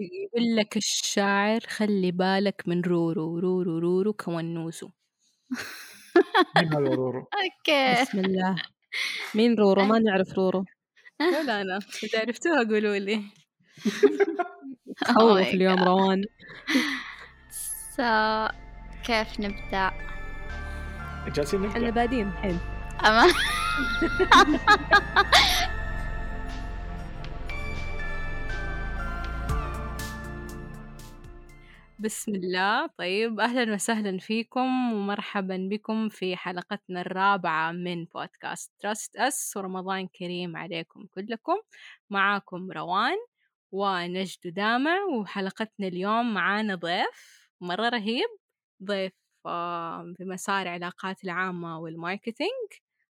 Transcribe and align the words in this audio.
يقول 0.00 0.56
لك 0.56 0.76
الشاعر 0.76 1.60
خلي 1.60 2.10
بالك 2.12 2.62
من 2.68 2.80
رورو 2.82 3.38
رورو 3.38 3.78
رورو 3.78 4.12
كونوسو 4.12 4.90
مين 6.56 6.66
هذا 6.72 6.78
رورو؟ 6.78 7.26
أوكي. 7.40 8.02
بسم 8.02 8.18
الله. 8.18 8.56
مين 9.34 9.54
رورو؟ 9.58 9.84
ما 9.84 9.98
نعرف 9.98 10.32
رورو. 10.38 10.64
ولا 11.20 11.60
أنا 11.60 11.78
إذا 12.04 12.20
عرفتوها 12.20 12.58
قولوا 12.64 12.96
لي. 12.98 13.22
Oh 15.04 15.04
خوف 15.04 15.44
my 15.50 15.54
اليوم. 15.54 15.84
روان. 15.84 16.22
So 17.96 18.52
كيف 19.04 19.40
نبدأ؟ 19.40 19.92
جالسين 21.34 21.64
إحنا 21.64 21.78
نبدا 21.78 21.90
بادين 21.90 22.28
الحين 22.28 22.58
أما 23.06 23.26
بسم 32.06 32.34
الله. 32.34 32.86
طيب 32.98 33.40
أهلا 33.40 33.74
وسهلا 33.74 34.18
فيكم 34.18 34.92
ومرحبا 34.92 35.68
بكم 35.70 36.08
في 36.08 36.36
حلقتنا 36.36 37.00
الرابعة 37.00 37.72
من 37.72 38.04
بودكاست 38.04 38.72
Trust 38.78 39.16
Us 39.16 39.56
ورمضان 39.56 40.08
كريم 40.08 40.56
عليكم 40.56 41.06
كلكم. 41.14 41.56
معاكم 42.10 42.72
روان 42.72 43.16
ونجد 43.72 44.38
دامع 44.54 45.04
وحلقتنا 45.04 45.86
اليوم 45.88 46.34
معانا 46.34 46.74
ضيف 46.74 47.48
مرة 47.60 47.88
رهيب 47.88 48.28
ضيف 48.84 49.12
آه، 49.46 50.14
بمسار 50.18 50.62
العلاقات 50.62 51.24
العامة 51.24 51.78
وال 51.80 51.95
marketing. 51.95 52.68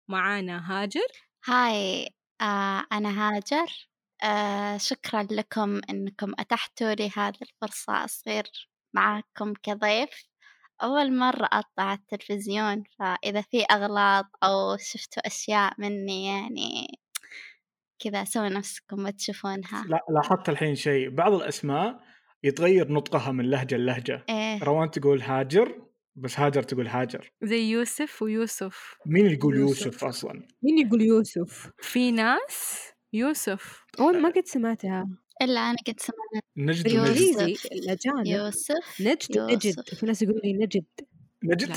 معانا 0.08 0.72
هاجر. 0.84 1.08
Hi 1.46 2.10
آه 2.42 2.86
أنا 2.92 3.10
هاجر. 3.38 3.90
آه 4.24 4.78
شكرا 4.78 5.24
لكم 5.32 5.82
إنكم 5.90 6.34
أتحتوا 6.40 6.94
لي 6.94 7.12
هذه 7.18 7.38
الفرصة. 7.42 8.06
أصير 8.06 8.73
معاكم 8.94 9.54
كضيف 9.64 10.34
أول 10.84 11.18
مرة 11.18 11.50
أطلع 11.52 11.94
التلفزيون 11.94 12.84
فإذا 13.00 13.42
في 13.42 13.64
أغلاط 13.72 14.26
أو 14.44 14.78
شفتوا 14.78 15.28
أشياء 15.28 15.74
مني 15.78 16.26
يعني 16.26 17.00
كذا 18.00 18.24
سووا 18.24 18.50
نفسكم 18.50 19.04
ما 19.04 19.12
تشوفونها. 19.12 19.86
لا 19.88 20.00
لاحظت 20.10 20.50
الحين 20.50 20.76
شيء 20.76 21.10
بعض 21.10 21.34
الأسماء 21.34 22.00
يتغير 22.44 22.92
نطقها 22.92 23.32
من 23.32 23.50
لهجة 23.50 23.76
للهجة. 23.76 24.26
إيه. 24.30 24.64
روان 24.64 24.92
تقول 24.92 25.22
هاجر 25.22 25.82
بس 26.16 26.40
هاجر 26.40 26.64
تقول 26.64 26.88
هاجر. 26.88 27.32
زي 27.44 27.72
يوسف 27.72 28.22
ويوسف. 28.22 28.96
مين 29.06 29.26
اللي 29.26 29.38
يقول 29.38 29.56
يوسف. 29.56 29.86
يوسف 29.86 30.04
أصلا؟ 30.04 30.48
مين 30.64 30.88
يقول 30.88 31.02
يوسف؟ 31.02 31.72
في 31.80 32.12
ناس 32.12 32.88
يوسف. 33.14 33.86
أو 34.00 34.12
ما 34.12 34.30
قد 34.30 34.46
سمعتها. 34.46 35.08
إلا 35.42 35.60
أنا 35.60 35.78
قد 35.88 36.00
سمعت 36.00 36.44
نجد 36.58 36.88
الأجانب. 37.72 38.26
يوسف 38.28 39.02
نجد 39.02 39.36
يوسف. 39.36 39.96
في 39.96 40.06
ناس 40.06 40.22
يقولوا 40.22 40.42
لي 40.42 40.54
نجد. 40.54 40.86
نجد؟ 41.44 41.72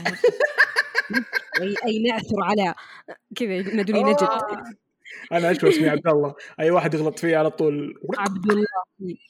أي, 1.61 1.75
أي 1.87 2.03
نعثر 2.03 2.43
على 2.43 2.75
كذا 3.37 3.55
ينادوني 3.55 4.03
نجد. 4.03 4.23
آه، 4.23 4.63
أنا 5.33 5.51
اشوى 5.51 5.71
اسمي 5.71 5.89
عبد 5.89 6.07
الله. 6.09 6.35
أي 6.61 6.71
واحد 6.71 6.95
يغلط 6.95 7.19
فيه 7.19 7.37
على 7.37 7.51
طول. 7.51 7.95
عبد 8.19 8.51
الله. 8.51 8.67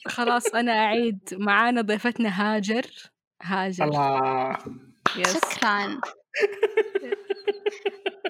خلاص 0.06 0.54
أنا 0.54 0.72
أعيد. 0.72 1.18
معانا 1.32 1.80
ضيفتنا 1.80 2.28
هاجر. 2.28 3.10
هاجر. 3.42 3.84
الله. 3.84 4.58
Yes. 5.16 5.32
شكرا. 5.32 6.00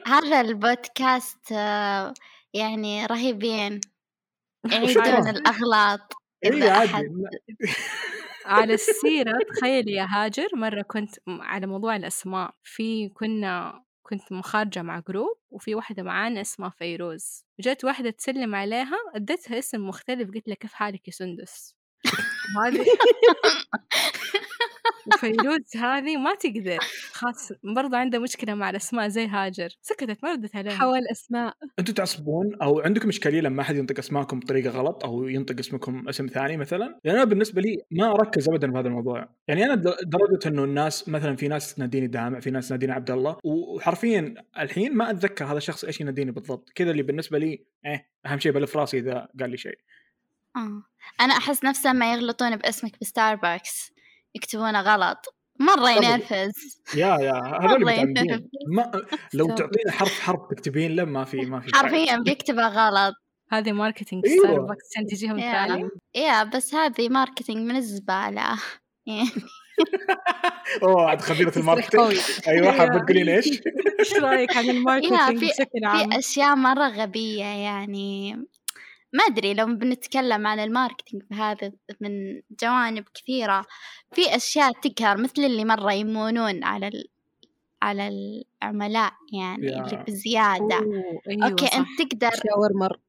هذا 0.07 0.41
البودكاست 0.41 1.53
آه، 1.53 2.15
يعني 2.55 3.07
رهيبين. 3.07 3.81
يعيدون. 4.73 5.29
الأغلاط 5.29 6.13
إذا 6.45 6.73
عادي. 6.73 7.09
على 8.47 8.75
السيرة 8.75 9.33
تخيلي 9.57 9.93
يا 9.93 10.07
هاجر 10.11 10.49
مرة 10.57 10.83
كنت 10.83 11.11
على 11.29 11.67
موضوع 11.67 11.97
الأسماء 11.97 12.55
في 12.63 13.09
كنا 13.09 13.83
كنت 14.03 14.33
مخارجة 14.33 14.83
مع 14.83 15.03
group 15.09 15.39
وفي 15.51 15.75
واحدة 15.75 16.03
معانا 16.03 16.41
اسمها 16.41 16.71
فيروز. 16.71 17.45
جت 17.61 17.85
واحدة 17.85 18.11
تسلم 18.11 18.55
عليها 18.55 18.97
اديتها 19.15 19.59
اسم 19.59 19.89
مختلف 19.89 20.31
قلت 20.35 20.49
لها 20.49 20.57
كيف 20.57 20.73
حالك 20.73 21.09
يا 21.09 21.13
سندس؟ 21.13 21.77
هذه 22.65 22.87
وفيروز 25.07 25.77
هذه 25.77 26.17
ما 26.17 26.35
تقدر 26.35 26.79
خاص 27.13 27.53
برضه 27.75 27.97
عندها 27.97 28.21
مشكلة 28.21 28.55
مع 28.55 28.71
الأسماء 28.71 29.09
زي 29.09 29.27
هاجر 29.27 29.69
سكتت 29.83 30.25
ما 30.25 30.33
ردت 30.33 30.57
عليها 30.57 30.77
حول 30.77 31.01
أسماء 31.13 31.55
أنتم 31.79 31.93
تعصبون 31.93 32.57
أو 32.63 32.81
عندكم 32.81 33.09
إشكالية 33.09 33.41
لما 33.41 33.63
أحد 33.63 33.77
ينطق 33.77 33.99
أسماءكم 33.99 34.41
بطريقة 34.41 34.71
غلط 34.71 35.05
أو 35.05 35.29
ينطق 35.29 35.59
اسمكم 35.59 36.09
اسم 36.09 36.27
ثاني 36.27 36.57
مثلا؟ 36.57 37.01
لأن 37.05 37.15
أنا 37.15 37.25
بالنسبة 37.25 37.63
لي 37.63 37.77
ما 37.91 38.15
أركز 38.15 38.49
ابدا 38.49 38.73
بهذا 38.73 38.89
الموضوع، 38.89 39.29
يعني 39.49 39.65
أنا 39.65 39.75
درجه 39.75 40.49
إنه 40.49 40.65
الناس 40.65 41.09
مثلا 41.09 41.37
في 41.37 41.49
ناس 41.49 41.75
تناديني 41.75 42.07
دامع، 42.07 42.41
في 42.41 42.51
ناس 42.51 42.69
تناديني 42.69 42.93
عبد 42.93 43.11
الله، 43.11 43.37
وحرفيا 43.45 44.35
الحين 44.59 44.95
ما 44.95 45.11
أتذكر 45.11 45.45
هذا 45.45 45.57
الشخص 45.57 45.85
إيش 45.85 46.01
يناديني 46.01 46.31
بالضبط، 46.31 46.71
كذا 46.75 46.91
اللي 46.91 47.03
بالنسبة 47.03 47.39
لي 47.39 47.65
إيه 47.87 48.09
أهم 48.27 48.39
شيء 48.39 48.53
بلف 48.53 48.77
راسي 48.77 48.99
إذا 48.99 49.29
قال 49.41 49.51
لي 49.51 49.57
شيء. 49.57 49.79
آه. 50.57 50.83
أنا 51.21 51.33
أحس 51.33 51.65
نفس 51.65 51.87
لما 51.87 52.13
يغلطون 52.13 52.57
باسمك 52.57 52.93
بستاربكس 53.01 53.93
يكتبونه 54.37 54.81
غلط 54.81 55.19
مرة 55.61 55.91
ينرفز 55.91 56.83
yeah 56.95 57.07
yeah 57.21 57.33
هذول 57.33 57.85
متعمدين 57.85 58.25
ينرفز. 58.25 58.45
ما 58.69 58.93
لو. 59.35 59.47
تعطينا 59.47 59.93
حرف 59.93 60.21
حرف 60.21 60.41
تكتبين 60.51 60.97
له 60.97 61.05
ما 61.05 61.25
في 61.25 61.37
ما 61.37 61.61
في. 61.61 61.71
حرفيا 61.75 62.17
بيكتبه 62.17 62.69
غلط 62.69 63.15
هذه 63.53 63.73
marketing. 63.73 64.27
ستاربكس 64.27 64.85
عشان 64.93 65.07
تجيهم. 65.07 65.41
تعليم 65.41 65.91
yeah 66.15 66.45
بس 66.45 66.75
هذه 66.75 67.09
marketing 67.09 67.71
من 67.71 67.77
الزبالة 67.77 68.59
يعني 69.07 69.29
أوه 70.83 71.11
عاد 71.11 71.21
خبيرة 71.21 71.59
ال 71.59 71.64
marketing. 71.64 72.21
أيوه 72.49 72.73
حابه. 72.73 72.99
تقولين 72.99 73.29
إيش؟ 73.29 73.47
إيش 74.01 74.15
رأيك 74.15 74.57
عن 74.57 74.71
ال 74.77 74.83
marketing 74.83 75.45
بشكل 75.45 75.85
عام؟ 75.85 76.11
في 76.11 76.19
أشياء 76.19 76.57
مرة 76.57 76.89
غبية 76.89 77.45
يعني 77.45 78.37
ما 79.13 79.25
أدري 79.25 79.55
لو 79.55 79.67
بنتكلم 79.67 80.47
عن 80.47 80.59
ال 80.61 80.67
marketing 80.67 81.23
بهذا 81.31 81.73
من 82.01 82.43
جوانب 82.63 83.05
كثيرة 83.15 83.65
في 84.13 84.37
أشياء 84.37 84.73
تقهر 84.73 85.17
مثل 85.17 85.45
اللي 85.45 85.65
مرة 85.65 85.93
يمونون 85.93 86.65
على 86.65 86.89
ال... 86.89 87.09
على 87.83 88.09
العملاء 88.09 89.13
يعني 89.33 89.67
yeah. 89.67 89.85
اللي 89.85 90.05
بزيادة 90.09 90.77
أوه، 90.77 91.21
أيوة 91.29 91.49
okay 91.51 91.67
صح. 91.67 91.77
أنت 91.77 92.03
تقدر 92.03 92.31
شاورمر 92.31 93.01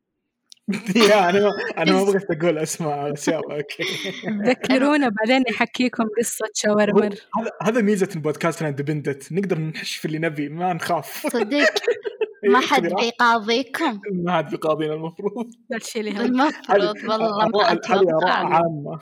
yeah 1.10 1.30
أنا 1.30 1.40
ما 1.40 1.52
أنا 1.78 1.92
ما 1.92 2.04
بغيت 2.04 2.32
أقول 2.32 2.58
أسماء 2.58 3.14
أشياء 3.14 3.52
okay. 3.58 3.84
ذكرونا 4.48 5.10
بعدين 5.10 5.44
نحكيكم 5.52 6.04
قصة 6.20 6.46
شاورمر. 6.54 7.16
هذا 7.40 7.52
هذا 7.62 7.82
ميزة 7.82 8.10
البودكاست 8.16 8.62
independent 8.62 9.32
نقدر 9.32 9.60
نحش 9.60 9.96
في 9.96 10.06
اللي 10.06 10.20
نبي 10.20 10.50
ما 10.50 10.74
نخاف. 10.74 11.28
صدق. 11.28 11.74
ما 12.52 12.60
حد. 12.60 12.82
بيقاضيكم. 12.82 14.02
ما 14.12 14.38
حد 14.38 14.50
بيقاضينا 14.50 14.94
المفروض. 14.94 15.52
المفروض 15.72 17.22
والله 17.22 17.48
ما 17.48 17.64
هذه 17.64 17.74
أتوقع. 17.74 18.32
عامة. 18.32 19.00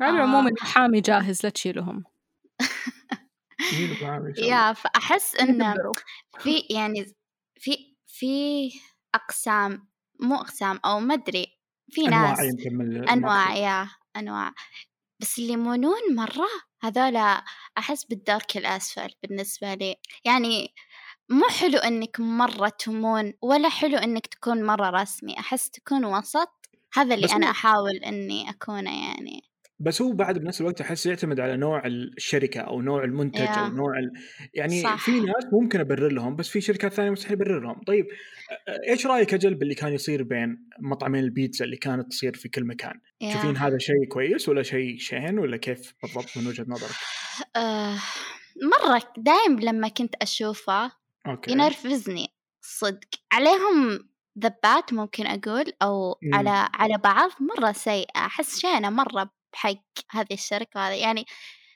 على 0.00 0.10
آه. 0.10 0.14
العموم 0.14 0.48
المحامي 0.48 1.00
جاهز 1.00 1.40
لا 1.44 1.50
تشيلهم. 1.50 2.04
يا 4.38 4.72
فأحس 4.72 5.36
إنه 5.36 5.70
يقدروا. 5.70 5.94
في 6.38 6.60
يعني 6.70 7.04
في 7.56 7.76
في 8.06 8.68
أقسام 9.14 9.88
مو 10.20 10.34
أقسام 10.34 10.80
أو 10.84 11.00
ما 11.00 11.14
أدري 11.14 11.58
في 11.90 12.06
ناس 12.06 12.40
يمكن 12.40 12.76
من 12.76 13.08
أنواع. 13.08 13.56
يا 13.56 13.88
أنواع. 14.16 14.54
بس 15.20 15.38
اللي 15.38 15.52
يمونون 15.52 16.14
مرة 16.14 16.48
هذولا 16.82 17.44
أحس 17.78 18.04
بالدرك 18.04 18.56
الأسفل 18.56 19.14
بالنسبة 19.22 19.74
لي. 19.74 19.96
يعني 20.24 20.74
مو 21.30 21.48
حلو 21.48 21.78
إنك 21.78 22.20
مرة 22.20 22.68
تمون 22.68 23.32
ولا 23.42 23.68
حلو 23.68 23.96
إنك 23.98 24.26
تكون 24.26 24.64
مرة 24.66 24.90
رسمي. 24.90 25.38
أحس 25.38 25.70
تكون 25.70 26.04
وسط 26.04 26.52
هذا 26.94 27.14
اللي 27.14 27.26
أنا 27.32 27.50
أحاول 27.50 27.96
إني 28.06 28.50
أكونه 28.50 29.08
يعني. 29.08 29.47
بس 29.80 30.02
هو 30.02 30.12
بعد 30.12 30.38
بنفس 30.38 30.60
الوقت 30.60 30.80
أحس 30.80 31.06
يعتمد 31.06 31.40
على 31.40 31.56
نوع 31.56 31.86
الشركة 31.86 32.60
أو 32.60 32.82
نوع 32.82 33.04
المنتج 33.04 33.40
يا. 33.40 33.46
أو 33.46 33.68
نوع 33.68 33.98
ال... 33.98 34.12
يعني 34.54 34.82
صح. 34.82 35.04
في 35.04 35.20
ناس 35.20 35.46
ممكن 35.52 35.80
أبرر 35.80 36.12
لهم 36.12 36.36
بس 36.36 36.48
في 36.48 36.60
شركات 36.60 36.92
ثانية 36.92 37.10
مستحيل 37.10 37.36
أبرر 37.36 37.60
لهم 37.60 37.82
طيب 37.86 38.06
إيش 38.88 39.06
رأيك 39.06 39.34
أجل 39.34 39.54
باللي 39.54 39.74
كان 39.74 39.92
يصير 39.92 40.22
بين 40.22 40.68
مطعمين 40.80 41.24
البيتزا 41.24 41.64
اللي 41.64 41.76
كانت 41.76 42.10
تصير 42.10 42.34
في 42.34 42.48
كل 42.48 42.64
مكان 42.64 43.00
يا. 43.20 43.30
تشوفين 43.30 43.56
هذا 43.56 43.78
شيء 43.78 44.04
كويس 44.08 44.48
ولا 44.48 44.62
شيء 44.62 44.98
شين 44.98 45.38
ولا 45.38 45.56
كيف 45.56 45.94
بالضبط 46.02 46.36
من 46.36 46.46
وجهة 46.46 46.66
نظرك 46.68 46.96
آه 47.56 47.98
مرة 48.62 49.02
دايم 49.16 49.60
لما 49.60 49.88
كنت 49.88 50.14
أشوفه 50.22 50.92
okay 51.26 51.52
ينرفزني 51.52 52.28
صدق 52.60 53.08
عليهم 53.32 54.08
ذبات 54.38 54.92
ممكن 54.92 55.26
أقول 55.26 55.72
أو 55.82 56.18
مم. 56.22 56.34
على 56.34 56.68
على 56.74 56.98
بعض 56.98 57.30
مرة 57.40 57.72
سيئة 57.72 58.16
أحس 58.16 58.58
شينة 58.58 58.90
مرة 58.90 59.37
بحق 59.52 59.84
هذه 60.10 60.32
الشركة 60.32 60.88
هذه 60.88 60.94
يعني 60.94 61.24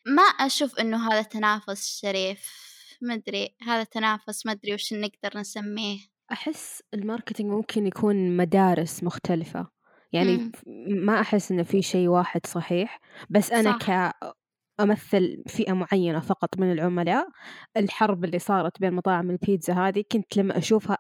ما 0.07 0.23
أشوف 0.23 0.79
إنه 0.81 1.13
هذا 1.13 1.23
تنافس 1.23 2.01
شريف 2.01 2.63
مدري 3.03 3.57
هذا 3.63 3.85
تنافس 3.85 4.47
مدري 4.47 4.75
وش 4.75 4.93
نقدر 4.93 5.39
نسميه 5.39 5.99
أحس 6.33 6.83
ال 6.95 7.00
marketing 7.00 7.51
ممكن 7.51 7.87
يكون 7.87 8.37
مدارس 8.37 9.05
مختلفة 9.05 9.69
يعني 10.13 10.37
مم. 10.37 10.53
ما 11.07 11.21
أحس 11.21 11.53
إنه 11.53 11.63
في 11.63 11.83
شيء 11.83 12.09
واحد 12.09 12.47
صحيح 12.47 13.01
بس 13.31 13.53
أنا 13.53 13.79
صح. 13.79 14.11
كأمثل 14.79 15.43
فئة 15.49 15.73
معينة 15.73 16.21
فقط 16.21 16.59
من 16.59 16.73
العملاء 16.73 17.29
الحرب 17.77 18.25
اللي 18.25 18.39
صارت 18.39 18.81
بين 18.81 18.93
مطاعم 18.93 19.31
البيتزا 19.31 19.75
هذه 19.75 20.05
كنت 20.13 20.37
لما 20.37 20.59
أشوفها 20.59 20.99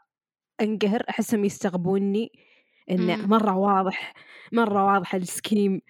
أنقهر 0.60 1.04
أحسهم 1.10 1.44
يستغبوني 1.44 2.32
إنه. 2.90 3.26
مرة 3.26 3.56
واضح 3.56 4.14
مرة 4.52 4.84
واضح 4.84 5.14
ال 5.14 5.24
scheme 5.24 5.80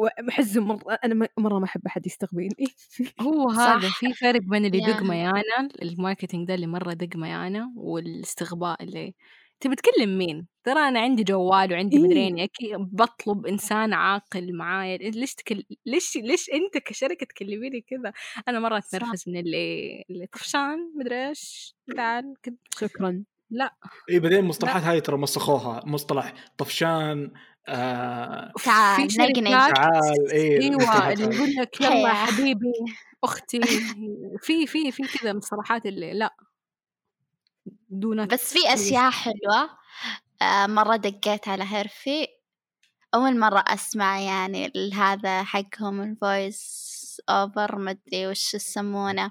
وأحسهم 0.00 0.66
مرة 0.68 0.98
أنا 1.04 1.14
م- 1.14 1.42
مرة 1.42 1.58
ما 1.58 1.64
أحب 1.64 1.80
أحد 1.86 2.06
يستغبيني 2.06 2.54
هو 3.20 3.50
هذا. 3.50 3.88
في 3.88 4.12
فرق 4.14 4.40
بين 4.40 4.64
اللي 4.66 4.78
دق 4.80 4.88
yeah. 4.96 5.00
ميانا 5.02 5.68
ال 5.82 5.89
marketing 5.89 6.48
ده 6.48 6.54
اللي 6.54 6.66
مرة 6.66 6.92
دق 6.92 7.16
ميانا 7.16 7.72
والاستغباء 7.76 8.82
اللي 8.84 9.14
تبي 9.60 9.74
تكلم 9.76 10.18
مين؟ 10.18 10.46
ترى 10.64 10.78
أنا 10.88 11.00
عندي 11.00 11.22
جوال 11.24 11.72
وعندي 11.72 11.96
إيه. 11.96 12.02
مدرين 12.02 12.38
أكيد 12.40 12.76
بطلب 12.92 13.46
إنسان 13.46 13.92
عاقل 13.92 14.56
معايا 14.56 14.96
ليش 14.98 15.34
تكل... 15.34 15.64
ليش 15.86 16.16
ليش 16.16 16.50
أنت 16.50 16.78
كشركة 16.84 17.26
تكلميني 17.26 17.80
كذا؟ 17.80 18.12
أنا 18.48 18.60
مرة 18.60 18.80
صح. 18.80 18.86
أتنرفز 18.94 19.24
من 19.28 19.36
اللي 19.36 20.04
اللي 20.10 20.26
طفشان 20.26 20.92
مدري 20.98 21.28
إيش 21.28 21.74
تعال 21.96 22.34
كذا 22.42 22.54
شكرا 22.78 23.24
لا. 23.50 23.74
اي 24.10 24.20
بعدين 24.20 24.38
المصطلحات 24.38 24.82
هاي 24.82 25.00
ترى 25.00 25.16
مسخوها. 25.16 25.82
مصطلح 25.86 26.34
طفشان 26.58 27.32
آه 27.68 28.52
تعال 28.64 29.08
نقنق 29.18 29.72
تعال 29.74 30.30
اي 30.32 30.58
إيوه 30.60 31.12
اللي. 31.12 31.24
يقول 31.36 31.50
لك 31.54 31.80
يلا. 31.80 32.14
حبيبي 32.14 32.72
أختي. 33.24 33.60
في 34.46 34.66
في 34.66 34.92
في 34.92 35.02
كذا 35.18 35.32
مصطلحات 35.32 35.86
اللي 35.86 36.12
لا. 36.12 36.34
don't 37.88 38.32
بس 38.32 38.52
في 38.52 38.74
أشياء 38.74 39.10
حلوة. 39.10 39.70
آه، 40.42 40.66
مرة 40.66 40.96
دقيت 40.96 41.48
على 41.48 41.64
هرفي 41.64 42.26
أول 43.14 43.38
مرة 43.38 43.64
أسمع 43.68 44.20
يعني 44.20 44.72
هذا 44.94 45.42
حقهم 45.44 46.02
ال 46.02 46.17
voice 46.17 46.90
over 47.28 47.78
مدري 47.78 48.26
وش 48.26 48.54
يسمونه. 48.54 49.30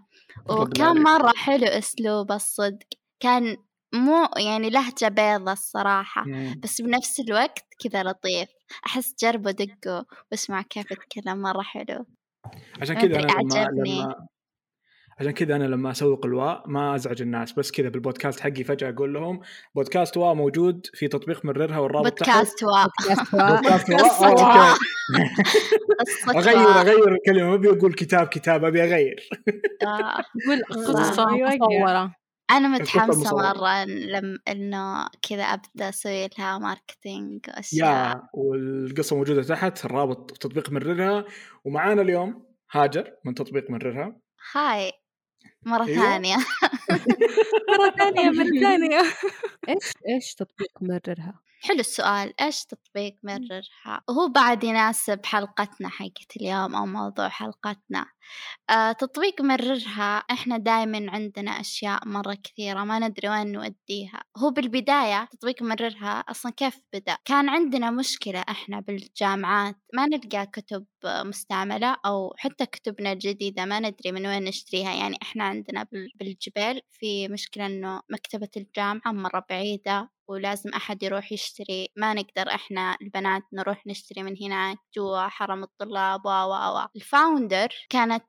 وكان. 0.50 1.04
مرة 1.04 1.34
حلو 1.36 1.66
أسلوب 1.68 2.32
الصدق. 2.32 2.88
كان 3.20 3.58
مو 3.94 4.28
يعني 4.38 4.70
لهجة 4.70 5.08
بيضة 5.08 5.52
الصراحة 5.52 6.24
مم. 6.24 6.56
بس 6.64 6.82
بنفس 6.82 7.20
الوقت 7.20 7.66
كذا 7.84 8.04
لطيف 8.04 8.50
أحس 8.86 9.16
جربوا 9.24 9.52
دقوا 9.52 10.04
واسمع 10.32 10.62
كيف 10.62 10.92
يتكلم 10.92 11.42
مرة 11.42 11.62
حلو 11.62 12.06
عشان 12.82 12.96
ما 12.96 13.02
كذا 13.02 13.16
أنا 13.20 13.26
لما 13.26 13.58
أعجبني. 13.58 14.02
لما 14.02 14.28
عشان 15.20 15.32
كذا 15.32 15.56
أنا 15.56 15.64
لما 15.64 15.92
أسوق 15.92 16.26
الواء 16.26 16.64
ما 16.68 16.96
أزعج 16.96 17.22
الناس 17.22 17.54
بس 17.54 17.72
كذا 17.72 17.90
بالبودكاست 17.90 18.40
حقي 18.40 18.64
فجأة 18.64 18.90
أقول 18.90 19.14
لهم 19.14 19.40
بودكاست 19.76 20.18
واء 20.18 20.34
موجود 20.34 20.88
في 20.94 21.08
تطبيق 21.08 21.46
مررها 21.46 21.80
والرابط 21.80 22.06
بودكاست 22.06 22.64
Wow 22.64 22.88
بودكاست 23.02 23.90
واء 23.90 24.06
آه، 24.24 24.34
واء. 24.34 24.78
Wow. 26.28 26.70
أغير 26.70 27.12
الكلمة 27.14 27.50
ما 27.50 27.56
أبي 27.56 27.70
أقول 27.70 27.94
كتاب 27.94 28.28
كتاب 28.28 28.66
أبي 28.66 28.84
أغير 28.84 29.30
آه. 29.84 30.24
يقول 30.46 30.64
قصة. 30.64 31.26
مصورة 31.26 32.16
أنا 32.52 32.68
متحمسة. 32.68 33.36
مرة 33.36 33.86
لم 33.86 34.40
إنه 34.48 35.08
كذا 35.30 35.44
أبدأ 35.44 35.90
أسوي 35.90 36.28
لها 36.40 36.58
marketing 36.58 37.46
وأشياء 37.48 37.90
يا 38.16 38.22
والقصة 38.34 39.16
موجودة 39.16 39.44
تحت 39.44 39.86
الرابط 39.86 40.32
تطبيق 40.32 40.72
مررها 40.72 41.26
ومعانا 41.66 42.02
اليوم 42.02 42.46
هاجر 42.72 43.12
من 43.26 43.34
تطبيق 43.34 43.70
مررها 43.72 44.16
هاي 44.56 44.92
مرة 45.66 45.86
أيوة. 45.88 46.02
ثانية. 46.04 46.36
مرة 47.80 47.90
ثانية 48.00 48.30
مرة 48.30 48.60
ثانية. 48.68 49.00
إيش 49.70 49.94
إيش 50.10 50.36
تطبيق 50.36 50.72
مررها 50.82 51.40
حلو 51.62 51.80
السؤال 51.80 52.34
إيش 52.42 52.66
تطبيق 52.66 53.16
مررها 53.24 54.02
وهو 54.10 54.28
بعد 54.28 54.64
يناسب 54.64 55.26
حلقتنا 55.26 55.90
حقت 55.90 56.38
اليوم 56.38 56.76
أو 56.76 56.86
موضوع 56.86 57.30
حلقتنا. 57.30 58.06
آه 58.70 58.92
تطبيق 58.92 59.42
مررها 59.42 60.18
إحنا 60.32 60.58
دايما 60.58 61.12
عندنا 61.12 61.52
أشياء 61.52 62.08
مرة 62.08 62.38
كثيرة 62.44 62.84
ما 62.84 63.00
ندري 63.00 63.30
وين 63.30 63.52
نوديها. 63.52 64.22
هو 64.38 64.50
بالبداية 64.52 65.26
تطبيق 65.32 65.64
مررها 65.64 66.20
أصلا 66.20 66.52
كيف 66.52 66.80
بدأ؟ 66.94 67.18
كان 67.26 67.50
عندنا 67.50 67.92
مشكلة 67.92 68.40
إحنا 68.50 68.80
بالجامعات 68.80 69.76
ما 69.94 70.06
نلقى 70.06 70.46
كتب 70.46 70.86
مستعملة 71.06 71.96
أو 72.06 72.34
حتى 72.38 72.66
كتبنا 72.66 73.12
الجديدة 73.12 73.66
ما 73.66 73.80
ندري 73.80 74.12
من 74.12 74.28
وين 74.28 74.44
نشتريها. 74.44 74.94
يعني 74.96 75.18
إحنا 75.22 75.44
عندنا 75.44 75.84
بال- 75.84 76.12
بالجبال 76.16 76.82
في 76.92 77.28
مشكلة 77.28 77.66
إنه 77.66 78.02
مكتبة 78.10 78.50
الجامعة 78.58 79.12
مرة 79.12 79.46
بعيدة. 79.50 80.10
ولازم 80.30 80.70
أحد 80.74 81.04
يروح 81.04 81.32
يشتري 81.32 81.88
ما 81.98 82.14
نقدر 82.14 82.50
إحنا 82.56 82.98
البنات 83.02 83.44
نروح 83.54 83.88
نشتري 83.88 84.24
من 84.24 84.36
هناك 84.44 84.78
جوا 84.98 85.28
حرم 85.28 85.64
الطلاب 85.64 86.26
و 86.26 86.30
و 86.30 86.52
و. 86.78 86.88
ال 86.96 87.05
founder 87.05 87.70
كانت 87.90 88.26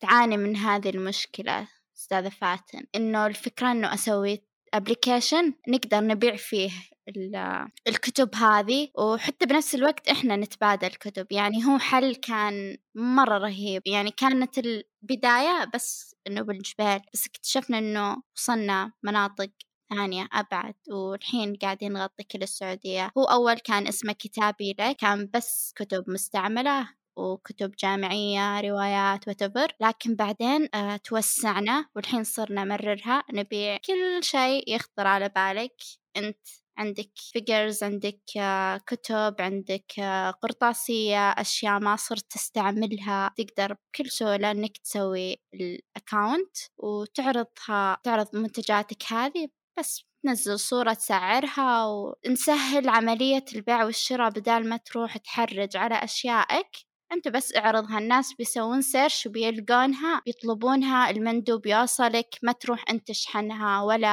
تعاني 0.00 0.36
من 0.36 0.56
هذه 0.56 0.90
المشكلة 0.90 1.68
أستاذة 1.96 2.28
فاتن 2.28 2.86
إنه 2.94 3.26
الفكرة 3.26 3.70
إنه 3.72 3.94
أسوي 3.94 4.44
application 4.74 5.54
نقدر 5.68 6.00
نبيع 6.00 6.36
فيه 6.36 6.70
ال- 7.08 7.68
الكتب 7.88 8.34
هذه 8.34 8.88
وحتى 8.98 9.46
بنفس 9.46 9.74
الوقت 9.74 10.08
إحنا 10.08 10.36
نتبادل 10.36 10.88
كتب. 10.88 11.26
يعني 11.32 11.64
هو 11.66 11.78
حل 11.78 12.14
كان 12.14 12.76
مرة 12.94 13.38
رهيب. 13.38 13.82
يعني 13.86 14.10
كانت 14.10 14.58
البداية 14.58 15.70
بس 15.74 16.14
إنه 16.26 16.42
بالجبيل 16.42 17.00
بس 17.14 17.26
اكتشفنا 17.26 17.78
إنه 17.78 18.16
وصلنا 18.36 18.92
مناطق 19.02 19.50
ثانية 19.90 20.28
أبعد 20.32 20.74
والحين 20.90 21.56
قاعدين 21.56 21.92
نغطي 21.92 22.24
كل 22.24 22.42
السعودية. 22.42 23.10
هو 23.18 23.24
أول 23.24 23.54
كان 23.54 23.86
اسمه 23.86 24.12
كتابي 24.12 24.74
لك 24.78 24.96
كان 24.96 25.30
بس 25.34 25.72
كتب 25.76 26.04
مستعملة 26.10 26.88
وكتب 27.16 27.72
جامعية 27.78 28.60
روايات 28.60 29.28
وتبر 29.28 29.72
لكن 29.80 30.14
بعدين 30.16 30.68
آه 30.74 30.96
توسعنا 30.96 31.86
والحين 31.96 32.24
صرنا 32.24 32.64
مررها. 32.64 33.24
نبيع 33.32 33.76
كل 33.76 34.24
شيء 34.24 34.74
يخطر 34.74 35.06
على 35.06 35.28
بالك. 35.28 35.76
أنت 36.16 36.38
عندك 36.78 37.10
figures 37.32 37.82
عندك 37.84 38.20
آه 38.38 38.76
كتب 38.86 39.34
عندك 39.40 39.98
آه 39.98 40.30
قرطاسية 40.30 41.30
أشياء 41.30 41.80
ما 41.80 41.96
صرت 41.96 42.32
تستعملها. 42.32 43.30
تقدر 43.36 43.72
بكل 43.74 44.10
سهولة 44.10 44.50
أنك 44.50 44.78
تسوي 44.78 45.36
ال 45.54 45.67
account 45.67 46.56
وتعرضها 46.78 47.98
تعرض 48.04 48.36
منتجاتك 48.36 49.12
هذه 49.12 49.48
بس 49.80 50.04
تنزل 50.22 50.58
صورة 50.58 50.92
تسعرها 50.92 51.86
ونسهل 51.86 52.88
عملية 52.88 53.44
البيع 53.54 53.84
والشراء 53.84 54.30
بدال 54.30 54.68
ما 54.68 54.76
تروح 54.76 55.16
تحرج 55.16 55.76
على 55.76 55.94
أشيائك. 55.94 56.66
أنت 57.12 57.28
بس 57.28 57.56
اعرضها 57.56 57.98
الناس 57.98 58.34
بيسوون 58.34 58.80
سيرش 58.80 59.26
وبيلقونها 59.26 60.22
بيطلبونها 60.26 61.10
المندوب 61.10 61.66
يوصلك 61.66 62.34
ما 62.42 62.52
تروح 62.52 62.84
أنت 62.90 63.08
تشحنها 63.08 63.82
ولا 63.82 64.08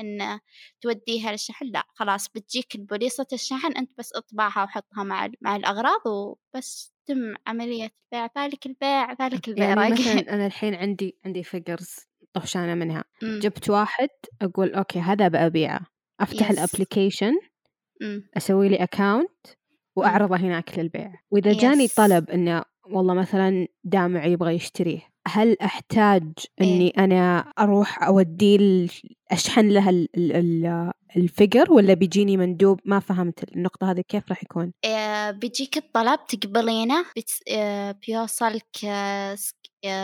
أن 0.00 0.40
توديها 0.80 1.32
للشحن. 1.32 1.66
لا 1.66 1.84
خلاص 1.94 2.28
بتجيك 2.28 2.74
البوليصة 2.74 3.26
الشحن 3.32 3.72
أنت 3.76 3.90
بس 3.98 4.12
اطبعها 4.12 4.64
وحطها 4.64 5.04
مع 5.04 5.28
مع 5.40 5.56
الأغراض 5.56 6.06
وبس 6.06 6.94
تم 7.06 7.34
عملية 7.46 7.90
البيع. 8.12 8.30
ذلك 8.38 8.66
البيع 8.66 9.12
ذلك 9.12 9.48
البيع. 9.48 9.68
يعني. 9.68 9.90
مثلا 9.92 10.32
أنا 10.34 10.46
الحين 10.46 10.74
عندي 10.74 11.18
عندي 11.24 11.42
figures 11.42 12.11
طفشانة 12.32 12.74
منها. 12.74 13.04
أمم، 13.22 13.38
جبت 13.38 13.70
واحد 13.70 14.08
أقول 14.42 14.74
okay 14.74 14.98
هذا 14.98 15.28
بأبيعه 15.28 15.80
أفتح 16.20 16.48
Yes. 16.48 16.50
ال 16.52 16.59
application 16.59 17.32
أمم، 18.02 18.28
أسوي 18.36 18.68
لي 18.68 18.76
account 18.76 19.46
وأعرضه 19.96 20.36
هناك 20.36 20.78
للبيع. 20.78 21.12
وإذا 21.30 21.52
جاني 21.52 21.88
Yes. 21.88 21.94
طلب 21.96 22.30
إنه 22.30 22.62
والله 22.90 23.14
مثلا 23.14 23.66
دامع 23.84 24.24
يبغى 24.24 24.54
يشتريه 24.54 25.00
هل 25.28 25.56
أنا 26.98 27.38
أروح 27.58 28.02
أوديه 28.02 28.56
ال- 28.56 28.90
أشحن 29.30 29.68
لها 29.68 29.90
ال- 29.90 30.08
ال- 30.16 30.32
ال- 30.36 30.92
ال 31.16 31.24
figure 31.24 31.72
ولا 31.72 31.94
بيجيني 31.94 32.36
مندوب؟ 32.36 32.80
ما 32.84 33.00
فهمت 33.00 33.52
النقطة 33.56 33.90
هذه 33.90 34.00
كيف 34.08 34.28
راح 34.28 34.42
يكون؟ 34.42 34.72
آه، 34.84 35.30
بيجيك 35.30 35.76
الطلب 35.76 36.18
تقبلينه 36.28 37.04
بت... 37.16 37.30
آه، 37.50 37.96
بيوصلك 38.06 38.84
آه، 38.84 39.34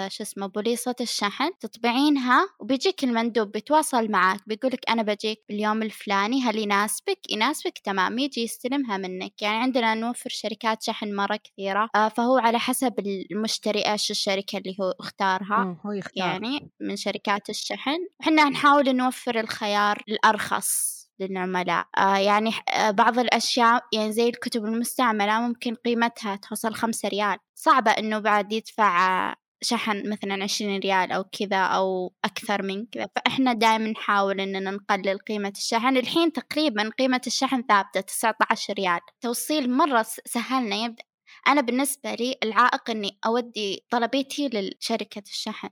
شو 0.09 0.23
اسمه 0.23 0.47
بوليصة 0.47 0.95
الشحن 1.01 1.51
تطبعينها 1.61 2.49
وبيجيك 2.61 3.05
المندوب 3.05 3.53
بيتواصل 3.53 4.11
معك 4.11 4.41
بيقولك 4.47 4.91
أنا 4.91 5.03
بجيك 5.03 5.45
باليوم 5.49 5.83
الفلاني 5.83 6.43
هل 6.43 6.59
يناسبك؟ 6.59 7.19
يناسبك 7.31 7.79
تمام 7.79 8.19
يجي 8.19 8.41
يستلمها 8.43 8.97
منك. 8.97 9.43
يعني 9.43 9.57
عندنا 9.57 9.95
نوفر 9.95 10.31
شركات 10.31 10.83
شحن 10.83 11.15
مرة 11.15 11.37
كثيرة 11.45 11.89
آه، 11.95 12.09
فهو 12.09 12.39
على 12.39 12.59
حسب 12.59 12.95
المشتري 13.31 13.93
إيش 13.93 14.11
الشركة 14.11 14.59
اللي 14.59 14.77
هو 14.81 14.95
اختارها. 15.01 15.57
آه، 15.57 15.81
هو 15.87 15.93
يختار. 15.93 16.13
يعني 16.17 16.71
من 16.81 16.97
شركات 16.97 17.51
الشحن. 17.51 17.99
وحنا 18.21 18.45
نحاول 18.49 18.97
نوفر 18.97 19.41
الخيار 19.41 20.03
الأرخص 20.09 20.99
للعملاء. 21.21 21.87
آه 21.99 22.17
يعني 22.17 22.51
آه 22.69 22.91
بعض 22.91 23.19
الأشياء 23.19 23.85
يعني 23.93 24.13
زي 24.13 24.29
الكتب 24.29 24.65
المستعملة 24.65 25.41
ممكن 25.41 25.75
قيمتها 25.75 26.37
توصل 26.37 26.75
خمسة 26.75 27.09
ريال. 27.09 27.39
صعبة 27.55 27.91
إنه 27.91 28.19
بعد 28.19 28.53
يدفع 28.53 29.31
آه 29.31 29.35
شحن 29.63 30.11
مثلا 30.11 30.45
عشرين 30.45 30.81
ريال 30.81 31.13
أو 31.13 31.25
كذا 31.25 31.57
أو 31.57 32.13
أكثر 32.25 32.63
من 32.63 32.87
كذا. 32.87 33.09
فإحنا 33.17 33.53
دائما 33.53 33.91
نحاول 33.91 34.41
إننا 34.41 34.71
نقلل 34.71 35.19
قيمة 35.19 35.53
الشحن. 35.57 35.97
الحين 35.97 36.33
تقريبا 36.33 36.91
قيمة 36.99 37.21
الشحن 37.27 37.63
ثابتة 37.69 38.01
تسعة 38.01 38.37
عشر 38.51 38.75
ريال. 38.75 39.01
توصيل 39.21 39.71
مرة 39.71 40.07
سهلنا 40.27 40.77
يبدأ. 40.77 41.05
أنا 41.49 41.61
بالنسبة 41.61 42.15
لي 42.15 42.37
العائق 42.43 42.91
إني 42.91 43.19
أودي 43.27 43.85
طلبيتي 43.91 44.49
لشركة 44.49 45.23
الشحن. 45.27 45.69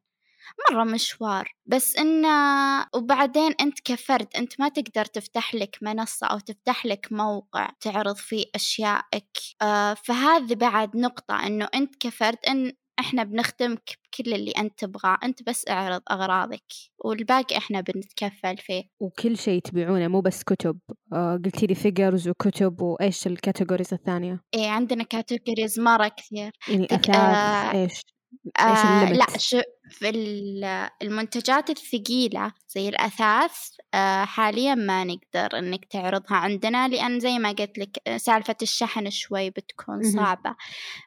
مرة 0.71 0.85
مشوار. 0.85 1.55
بس 1.67 1.97
إنه 1.97 2.87
وبعدين 2.95 3.55
أنت 3.61 3.81
كفرد 3.85 4.29
أنت 4.37 4.61
ما 4.61 4.69
تقدر 4.69 5.05
تفتح 5.05 5.55
لك 5.55 5.79
منصة 5.83 6.27
أو 6.27 6.39
تفتح 6.39 6.87
لك 6.87 7.09
موقع 7.11 7.71
تعرض 7.81 8.17
فيه 8.17 8.45
أشيائك. 8.55 9.39
آه 9.63 9.95
فهذه 9.95 10.55
بعد 10.55 10.97
نقطة 10.97 11.47
إنه 11.47 11.69
أنت 11.75 11.97
كفرد 12.01 12.39
إن 12.49 12.73
إحنا 12.99 13.25
بنخدمك 13.25 13.99
بكل 14.05 14.35
اللي 14.35 14.51
أنت 14.51 14.79
تبغاه 14.79 15.19
أنت 15.25 15.43
بس 15.43 15.69
أعرض 15.69 16.03
أغراضك 16.11 16.63
والباقي 16.99 17.57
إحنا 17.57 17.81
بنتكفل 17.81 18.57
فيه. 18.57 18.83
وكل 19.01 19.39
شيء 19.39 19.61
تبيعونه 19.61 20.09
مو 20.09 20.21
بس 20.21 20.43
كتب. 20.43 20.79
آه 21.13 21.41
قلتي 21.45 21.67
لي 21.67 21.75
figures 21.75 22.29
وكتب 22.29 22.81
وإيش 22.81 23.27
ال 23.27 23.33
categories 23.33 23.95
الثانية؟ 23.95 24.41
إيه 24.55 24.69
عندنا 24.69 25.05
categories 25.05 25.81
مرة 25.81 26.09
كثير. 26.09 26.53
يعني 26.69 26.85
أثاث 26.85 27.17
آه، 27.17 27.73
إيش؟ 27.73 28.16
آه 28.59 29.05
لأ 29.05 29.05
الليمت 29.05 29.41
شو 29.41 29.61
في 29.91 30.09
ال- 30.09 30.89
المنتجات 31.03 31.71
الثقيلة 31.71 32.53
زي 32.69 32.89
الأثاث 32.89 33.53
آه 33.95 34.25
حاليا 34.25 34.75
ما 34.75 35.05
نقدر 35.05 35.59
إنك 35.59 35.85
تعرضها 35.85 36.37
عندنا 36.37 36.89
لأن 36.89 37.21
زي 37.21 37.39
ما 37.39 37.49
قلت 37.49 37.79
لك 37.79 37.99
آه، 38.07 38.17
سالفة 38.17 38.57
الشحن 38.63 39.11
شوي 39.11 39.51
بتكون. 39.51 40.03
صعبة. 40.03 40.57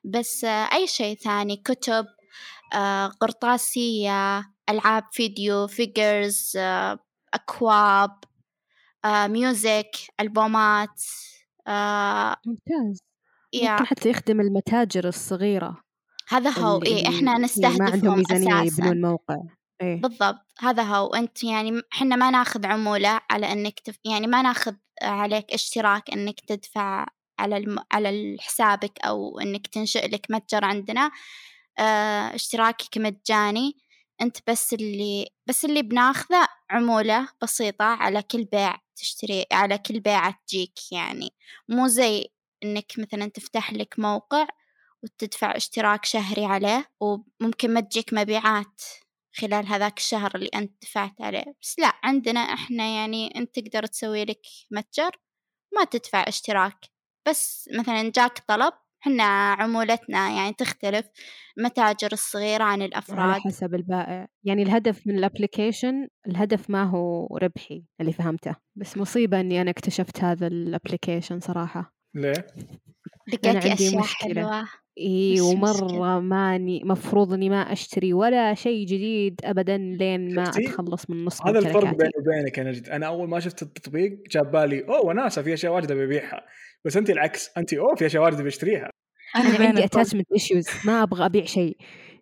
بس 0.04 0.44
آه 0.44 0.70
أي 0.74 0.88
شيء 0.88 1.16
ثاني 1.18 1.58
كتب 1.58 2.06
آه 2.74 3.08
قرطاسية 3.08 4.40
ألعاب 4.70 5.04
فيديو 5.12 5.68
figures 5.68 6.54
آه 6.58 7.00
أكواب 7.34 8.12
آه 9.06 9.28
music 9.28 9.92
ألبومات 10.20 11.02
آه 11.68 12.36
ممتاز. 12.46 13.00
yeah 13.54 13.72
ممكن 13.72 13.86
حتى 13.86 14.10
يخدم 14.10 14.42
المتاجر 14.42 15.08
الصغيرة. 15.08 15.84
هذا 16.30 16.50
هو 16.50 16.78
اللي, 16.78 16.90
إيه 16.90 17.08
إحنا 17.08 17.36
اللي 17.36 17.78
ما 17.78 17.92
عندهم 17.92 17.92
نستهدفهم 17.92 18.18
ميزانية 18.18 18.72
يبنون 18.72 19.02
موقع. 19.02 19.38
إيه. 19.82 20.02
بالضبط 20.02 20.46
هذا 20.60 20.84
هو. 20.84 21.16
أنت 21.16 21.44
يعني 21.44 21.82
إحنا 21.94 22.16
ما 22.16 22.30
ناخذ 22.32 22.66
عمولة 22.66 23.22
على 23.30 23.52
إنك 23.52 23.80
تف... 23.80 24.00
يعني 24.06 24.28
ما 24.28 24.42
ناخذ 24.42 24.76
عليك 25.02 25.54
اشتراك 25.54 26.12
إنك 26.12 26.40
تدفع 26.40 27.06
على 27.40 27.58
الم... 27.58 27.80
على 27.92 28.38
حسابك 28.40 29.00
أو 29.06 29.40
إنك 29.40 29.68
تنشئ 29.68 30.08
لك 30.08 30.26
متجر 30.30 30.66
عندنا. 30.66 31.12
آه 31.80 32.36
اشتراكك 32.36 32.98
مجاني. 32.98 33.78
أنت 34.22 34.38
بس 34.48 34.74
اللي 34.74 35.28
بس 35.48 35.66
اللي 35.66 35.82
بناخذه 35.82 36.48
عمولة 36.70 37.28
بسيطة 37.42 37.86
على 37.86 38.22
كل 38.22 38.44
بيع 38.44 38.76
تشتري 38.96 39.46
على 39.52 39.78
كل 39.78 40.00
بيعة 40.00 40.40
تجيك 40.48 40.92
يعني. 40.92 41.30
مو 41.70 41.88
زي 41.88 42.26
إنك 42.64 42.92
مثلا 42.98 43.26
تفتح 43.26 43.74
لك 43.74 43.96
موقع 43.98 44.48
وتدفع 45.03 45.56
اشتراك 45.56 46.06
شهري 46.06 46.46
عليه 46.46 46.86
وممكن 47.01 47.74
ما 47.74 47.79
تجيك 47.79 48.13
مبيعات 48.13 48.82
خلال 49.36 49.68
هذاك 49.68 49.98
الشهر 49.98 50.32
اللي 50.36 50.50
أنت 50.56 50.84
دفعت 50.84 51.22
عليه. 51.22 51.56
بس 51.62 51.79
لا 51.79 51.94
عندنا 52.03 52.39
إحنا 52.39 52.88
يعني 52.88 53.36
أنت 53.36 53.60
تقدر 53.60 53.86
تسوي 53.86 54.25
لك 54.25 54.41
متجر 54.72 55.12
ما 55.75 55.84
تدفع 55.84 56.25
اشتراك. 56.27 56.86
بس 57.27 57.70
مثلا 57.79 58.12
جاك 58.15 58.39
طلب 58.48 58.74
حنا 59.01 59.24
عمولتنا 59.53 60.29
يعني 60.29 60.53
تختلف 60.53 61.10
المتاجر 61.58 62.13
الصغيرة 62.13 62.63
عن 62.63 62.72
على 62.72 62.86
الأفراد. 62.86 63.41
حسب 63.41 63.75
البائع. 63.75 64.27
يعني 64.44 64.63
الهدف 64.63 65.08
من 65.08 65.18
ال 65.18 65.25
application 65.25 66.08
الهدف 66.27 66.70
ما 66.70 66.84
هو 66.84 67.38
ربحي 67.38 67.86
اللي 68.01 68.13
فهمته. 68.13 68.56
بس 68.75 68.98
مصيبة 68.98 69.39
إني 69.39 69.62
أنا 69.62 69.72
اكتشفت 69.72 70.24
هذا 70.24 70.48
ال 70.48 70.55
application 70.55 71.39
صراحة. 71.39 71.94
ليه؟ 72.15 72.48
لقيتي 73.27 73.50
عندي 73.50 73.74
أشياء 73.74 74.01
مشكلة. 74.01 74.34
حلوة. 74.34 74.68
اي 75.00 75.41
وش 75.41 75.53
ومرة 75.53 76.20
ماني 76.20 76.82
مفروض 76.86 77.34
إني 77.34 77.50
ما 77.50 77.72
أشتري 77.74 78.13
ولا 78.13 78.53
شيء 78.53 78.86
جديد 78.86 79.41
ابدا 79.44 79.77
لين 79.77 80.36
ما 80.36 80.46
شفتي؟ 80.46 80.70
أتخلص 80.70 81.10
من 81.10 81.25
نص 81.25 81.41
هذا 81.46 81.60
الفرق 81.60 81.84
بيني 81.96 82.12
وبينك 82.20 82.58
يا 82.58 82.63
نجد 82.63 82.89
أنا 82.89 83.08
أول 83.08 83.29
ما 83.29 83.39
شفت 83.39 83.62
التطبيق 83.62 84.20
جاب 84.32 84.51
بالي 84.51 84.84
أوه 84.84 85.06
وناسة 85.06 85.41
في 85.41 85.53
أشياء 85.53 85.74
واجد 85.74 85.91
ببيعها. 85.91 86.46
بس 86.86 86.98
انت 86.98 87.10
العكس 87.10 87.50
انت 87.58 87.74
أوه 87.74 87.96
في 87.96 88.06
أشياء 88.06 88.24
واجد 88.24 88.41
بشتريها 88.41 88.89
أنا 89.36 89.58
بين 89.58 89.68
عندي. 89.68 89.84
attachment 89.84 90.28
issues 90.34 90.68
ما 90.86 91.03
أبغى 91.03 91.25
أبيع 91.25 91.46
شيء 91.46 91.77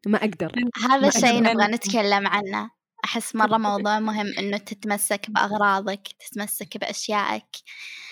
ما 0.05 0.17
أقدر 0.17 0.51
هذا 0.89 1.07
الشيء. 1.07 1.39
نبغى 1.41 1.65
أنا- 1.67 1.73
نتكلم 1.73 2.27
عنه؟ 2.27 2.69
أحس 3.05 3.35
مرة 3.35 3.57
موضوع 3.57 3.99
مهم 3.99 4.27
إنه 4.39 4.57
تتمسك 4.57 5.29
بأغراضك 5.29 6.01
تتمسك 6.19 6.77
بأشيائك. 6.77 7.43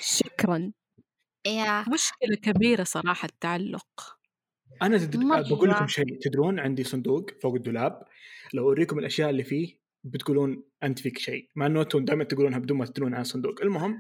شكرا. 0.02 0.72
yeah. 1.48 1.80
مشكلة 1.94 2.36
كبيرة 2.54 2.84
صراحة 2.84 3.26
التعلق. 3.26 3.86
أنا 4.82 4.98
تد... 4.98 5.18
بقول 5.50 5.70
لكم 5.70 5.88
شيء 5.88 6.20
تدرون 6.22 6.60
عندي 6.60 6.84
صندوق 6.84 7.30
فوق 7.42 7.56
الدولاب 7.56 8.02
لو 8.54 8.64
أوريكم 8.64 9.00
الأشياء 9.00 9.30
اللي 9.30 9.44
فيه 9.44 9.86
بتقولون 10.06 10.64
أنت 10.84 11.00
فيك 11.00 11.18
شيء. 11.18 11.50
مع 11.56 11.66
إنه 11.66 11.82
أنتم 11.82 12.06
دائما 12.06 12.24
تقولونها 12.24 12.60
بدون 12.60 12.78
ما 12.78 12.86
تدرون 12.86 13.14
عن 13.14 13.22
الصندوق 13.22 13.62
المهم 13.62 14.00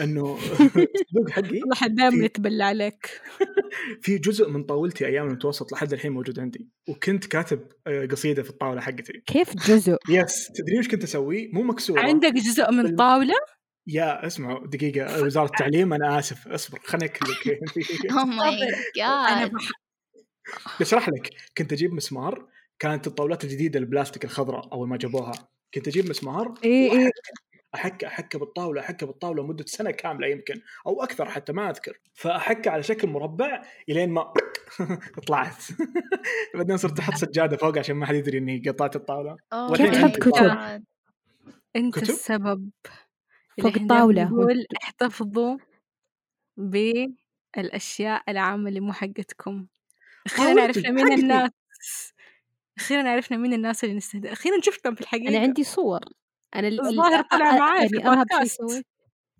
إنه 0.00 0.34
الصندوق 0.42 1.30
حقي 1.30 1.60
والله 1.60 1.86
دائما 1.86 2.26
نتبلى 2.26 2.64
عليك. 2.64 3.20
في 4.02 4.18
جزء 4.18 4.48
من 4.48 4.64
طاولتي 4.64 5.06
أيام 5.06 5.26
المتوسط 5.26 5.72
لحد 5.72 5.92
الحين 5.92 6.12
موجود 6.12 6.40
عندي 6.40 6.68
وكنت 6.88 7.26
كاتب 7.26 7.60
آه، 7.86 8.06
قصيدة 8.06 8.42
في 8.42 8.50
الطاولة 8.50 8.80
حقتي. 8.80 9.22
كيف 9.26 9.56
جزء؟ 9.68 9.96
yes 10.08 10.48
تدرين 10.54 10.76
إيش 10.76 10.88
كنت 10.88 11.04
أسوي؟ 11.04 11.50
مو 11.52 11.62
مكسورة. 11.62 12.00
عندك 12.00 12.32
جزء 12.32 12.72
من 12.72 12.96
طاولة؟ 12.96 13.34
yeah 13.86 14.26
اسمعوا 14.26 14.66
دقيقة 14.66 15.22
وزارة 15.22 15.46
التعليم 15.46 15.92
أنا 15.92 16.18
آسف. 16.18 16.48
اصبر 16.48 16.78
خليني 16.84 17.04
اكلك 17.04 17.60
oh 18.10 18.24
my 18.24 18.58
أنا. 18.98 19.50
بشرح 20.80 21.08
لك 21.08 21.30
كنت 21.58 21.72
أجيب 21.72 21.92
مسمار 21.92 22.48
كانت 22.78 23.06
الطاولات 23.06 23.44
الجديدة 23.44 23.78
البلاستيك 23.78 24.24
الخضراء 24.24 24.72
أول 24.72 24.88
ما 24.88 24.96
جابوها. 24.96 25.32
كنت 25.74 25.88
أجيب 25.88 26.10
مسمار 26.10 26.54
إي 26.64 26.92
إي. 26.92 27.10
احك 27.74 28.04
أحك 28.04 28.36
بالطاولة 28.36 28.80
أحك 28.80 29.04
بالطاولة 29.04 29.46
مده 29.46 29.64
سنة 29.66 29.90
كاملة 29.90 30.26
يمكن 30.26 30.54
أو 30.86 31.02
أكثر 31.02 31.30
حتى 31.30 31.52
ما 31.52 31.70
أذكر. 31.70 32.00
فأحك 32.14 32.68
على 32.68 32.82
شكل 32.82 33.08
مربع 33.08 33.62
إلين 33.88 34.10
ما 34.10 34.32
طلعت. 35.28 35.64
بعدين 36.54 36.76
صرت 36.76 36.98
أحط 36.98 37.14
سجادة 37.14 37.56
فوق 37.56 37.78
عشان 37.78 37.96
ما 37.96 38.06
حد 38.06 38.14
يدري 38.14 38.38
إني 38.38 38.62
قطعت 38.68 38.96
الطاولة. 38.96 39.36
أوه 39.52 39.76
كيف 39.76 39.90
تحب 39.90 40.10
كتب؟ 40.10 40.82
أنت 41.76 41.94
كتب؟ 41.94 42.02
السبب 42.02 42.70
فوق 43.62 43.72
الطاولة. 43.76 44.24
بنقول 44.24 44.66
احتفظوا 44.82 45.58
بالأشياء 46.56 48.22
العامة 48.28 48.68
اللي 48.68 48.80
مو 48.80 48.92
حقتكم 48.92 49.66
أخيرا 50.26 50.62
عرفنا 50.62 50.90
مين. 50.90 51.12
الناس 51.12 51.50
أخيرا 52.78 53.08
عرفنا 53.10 53.36
مين 53.36 53.52
الناس 53.52 53.84
اللي 53.84 53.94
نستهدف 53.96 54.30
أخيرا 54.30 54.60
شفتهم 54.62 54.94
في 54.94 55.00
الحقيقة. 55.00 55.28
أنا 55.28 55.38
عندي 55.38 55.64
صور. 55.64 56.00
ال- 56.56 56.86
الظاهر 56.86 57.22
طلع 57.32 57.56
معاي 57.58 57.88
في 57.88 57.96
يعني 57.96 58.08
ارهب 58.08 58.26
شيء 58.30 58.36
البودكاست. 58.38 58.60
سويت 58.60 58.86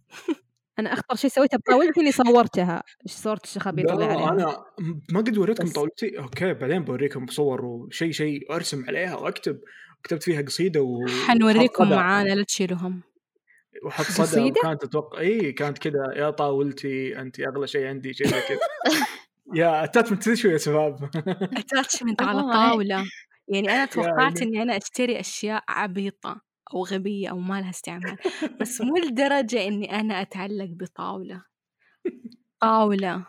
أنا 0.78 0.93
أخطر 0.93 1.14
شيء 1.16 1.31
سويته 1.31 1.59
بطاولتي 1.59 2.00
اني 2.00 2.12
صورتها. 2.12 2.83
إيش 3.07 3.12
صورة 3.16 3.40
الشخابيط 3.45 3.90
اللي 3.93 4.05
عليها 4.05 4.28
أنا 4.33 4.64
ما 5.12 5.21
قد 5.21 5.38
وريتكم. 5.38 5.69
طاولتي. 5.69 6.19
أوكي 6.19 6.55
بعدين 6.55 6.85
بوريكم 6.85 7.26
صور 7.26 7.64
وشيء 7.64 8.11
شيء 8.12 8.52
أرسم 8.55 8.85
عليها 8.88 9.16
وأكتب. 9.16 9.61
كتبت 10.02 10.23
فيها 10.23 10.43
قصيدة 10.43 10.83
و 10.83 11.07
حنوريكم 11.26 11.90
معانا 11.90 12.35
لا 12.35 12.45
تشيلوا 12.45 12.78
هم 12.78 13.02
وحط 13.85 14.05
صدى. 14.19 14.23
قصيدة؟ 14.23 14.61
وكانت 14.64 14.83
تتوقع 14.85 15.19
إي 15.21 15.52
كانت 15.52 15.78
كذا 15.78 16.12
يا 16.16 16.31
طاولتي 16.31 17.21
انت 17.21 17.40
أغلى 17.40 17.66
شيء 17.66 17.87
عندي 17.87 18.14
شيء 18.14 18.26
زي 18.26 18.40
كذا. 18.40 18.59
yeah 19.54 19.85
attachment 19.85 20.35
issue 20.35 20.49
يا 20.49 20.59
شباب. 20.59 21.11
attachment 21.59 22.23
على. 22.23 22.43
طاولة. 22.43 23.05
يعني 23.49 23.71
أنا 23.71 23.85
توقعت. 23.85 24.43
إني 24.43 24.62
أنا 24.62 24.76
أشتري 24.76 25.21
أشياء 25.21 25.65
عبيطة 25.69 26.41
أو 26.75 26.85
غبية 26.85 27.29
أو 27.31 27.38
ما 27.38 27.61
لها 27.61 27.71
استعمال 27.71 28.17
بس 28.61 28.81
مو 28.81 28.97
لدرجة 28.97 29.67
إني 29.67 30.00
أنا 30.00 30.21
أتعلق 30.23 30.69
بطاولة. 30.71 31.43
طاولة. 32.61 33.26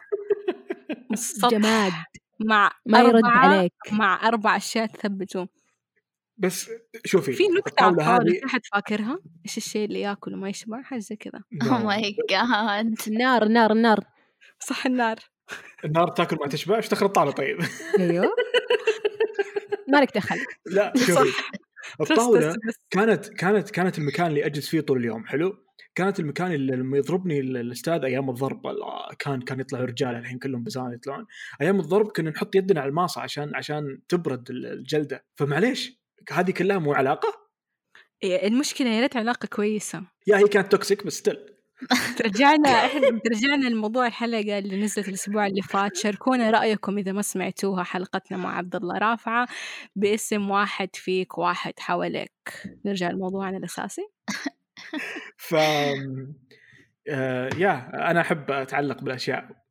السطح 1.14 1.50
جماد. 1.50 1.94
مع 2.40 2.72
ما 2.86 3.00
يرد 3.00 3.22
عليك. 3.26 3.74
مع 3.92 4.28
أربع 4.28 4.56
أشياء 4.58 4.86
تثبتوا 4.86 5.46
بس 6.38 6.70
شوفي 7.06 7.34
في 7.34 7.44
نكتة 7.48 7.84
على 7.84 7.92
الطاولة 7.92 8.18
الطاولة 8.18 8.46
أحد 8.46 8.62
فاكرها؟ 8.74 9.20
إيش 9.46 9.58
الشيء 9.58 9.86
اللي 9.86 10.02
ياكل 10.02 10.34
وما 10.34 10.50
يشبع؟ 10.50 10.82
حاجة 10.82 11.00
زي 11.00 11.16
كذا. 11.16 11.44
أوه 11.64 11.84
ماي 11.86 12.16
جاد 12.30 12.96
النار 13.08 13.44
النار 13.44 13.72
النار 13.72 14.00
صح 14.60 14.86
النار. 14.86 15.16
النار 15.86 16.08
تاكل 16.08 16.36
ما 16.42 16.48
تشبع 16.48 16.76
إيش 16.78 16.90
دخل 16.90 17.06
الطاولة 17.06 17.32
طيب؟ 17.32 17.58
أيوه. 18.00 18.30
مالك 19.88 20.16
دخل. 20.16 20.36
لا 20.66 20.94
شوفي 21.08 21.34
الطاوله 22.02 22.48
بس- 22.50 22.56
بس. 22.68 22.76
كانت 22.90 23.28
كانت 23.30 23.70
كانت 23.70 23.98
المكان 23.98 24.28
اللي 24.28 24.46
أجلس 24.46 24.68
فيه 24.70 24.82
طول 24.82 24.98
اليوم 24.98 25.26
حلو؟ 25.26 25.58
كانت 25.96 26.20
المكان 26.20 26.52
اللي 26.52 26.76
لما 26.76 26.98
يضربني 26.98 27.40
ال- 27.40 27.58
الأستاذ 27.58 28.04
أيام 28.06 28.30
الضرب 28.30 28.68
ال- 28.68 29.18
كان 29.20 29.42
كان 29.42 29.60
يطلعوا 29.60 29.86
رجال 29.86 30.16
الحين 30.16 30.40
كلهم 30.40 30.64
بزان 30.64 30.94
يطلعون. 30.94 31.26
أيام 31.62 31.80
الضرب 31.80 32.08
كنا 32.12 32.30
نحط 32.30 32.56
يدنا 32.56 32.82
على 32.82 32.90
الماصة 32.90 33.22
عشان 33.22 33.56
عشان 33.56 34.00
تبرد 34.10 34.50
ال- 34.50 34.66
الجلدة. 34.66 35.26
فمعليش 35.36 36.02
هذه 36.32 36.52
كلها 36.52 36.78
مو 36.78 36.94
علاقة؟ 36.94 37.48
إيه، 38.24 38.48
المشكلة 38.48 38.90
يا 38.90 39.02
ريت 39.02 39.18
علاقة 39.18 39.46
كويسة. 39.48 40.04
yeah 40.28 40.38
هي 40.38 40.48
كانت 40.48 40.72
toxic 40.72 41.06
بس 41.06 41.14
still 41.14 41.57
رجعنا 42.26 42.70
إحنا 42.86 43.22
رجعنا 43.32 43.68
لموضوع 43.68 44.08
الحلقة 44.08 44.60
اللي 44.60 44.82
نزلت 44.82 45.08
الأسبوع 45.10 45.48
اللي 45.48 45.62
فات. 45.62 45.96
شاركونا 45.98 46.50
رأيكم 46.52 46.98
إذا 46.98 47.12
ما 47.12 47.22
سمعتوها 47.22 47.84
حلقتنا 47.84 48.38
مع 48.38 48.58
عبد 48.58 48.76
الله 48.76 48.98
رافعة 48.98 49.48
باسم 49.96 50.50
واحد 50.52 50.90
فيك 50.96 51.38
واحد 51.38 51.74
حواليك. 51.80 52.32
نرجع 52.86 53.10
لموضوعنا 53.12 53.58
الأساسي. 53.58 54.02
ف 55.38 55.56
آه 57.10 57.50
يا 57.58 57.92
أنا 58.12 58.22
أحب 58.22 58.52
أتعلق 58.52 59.02
بالأشياء. 59.04 59.67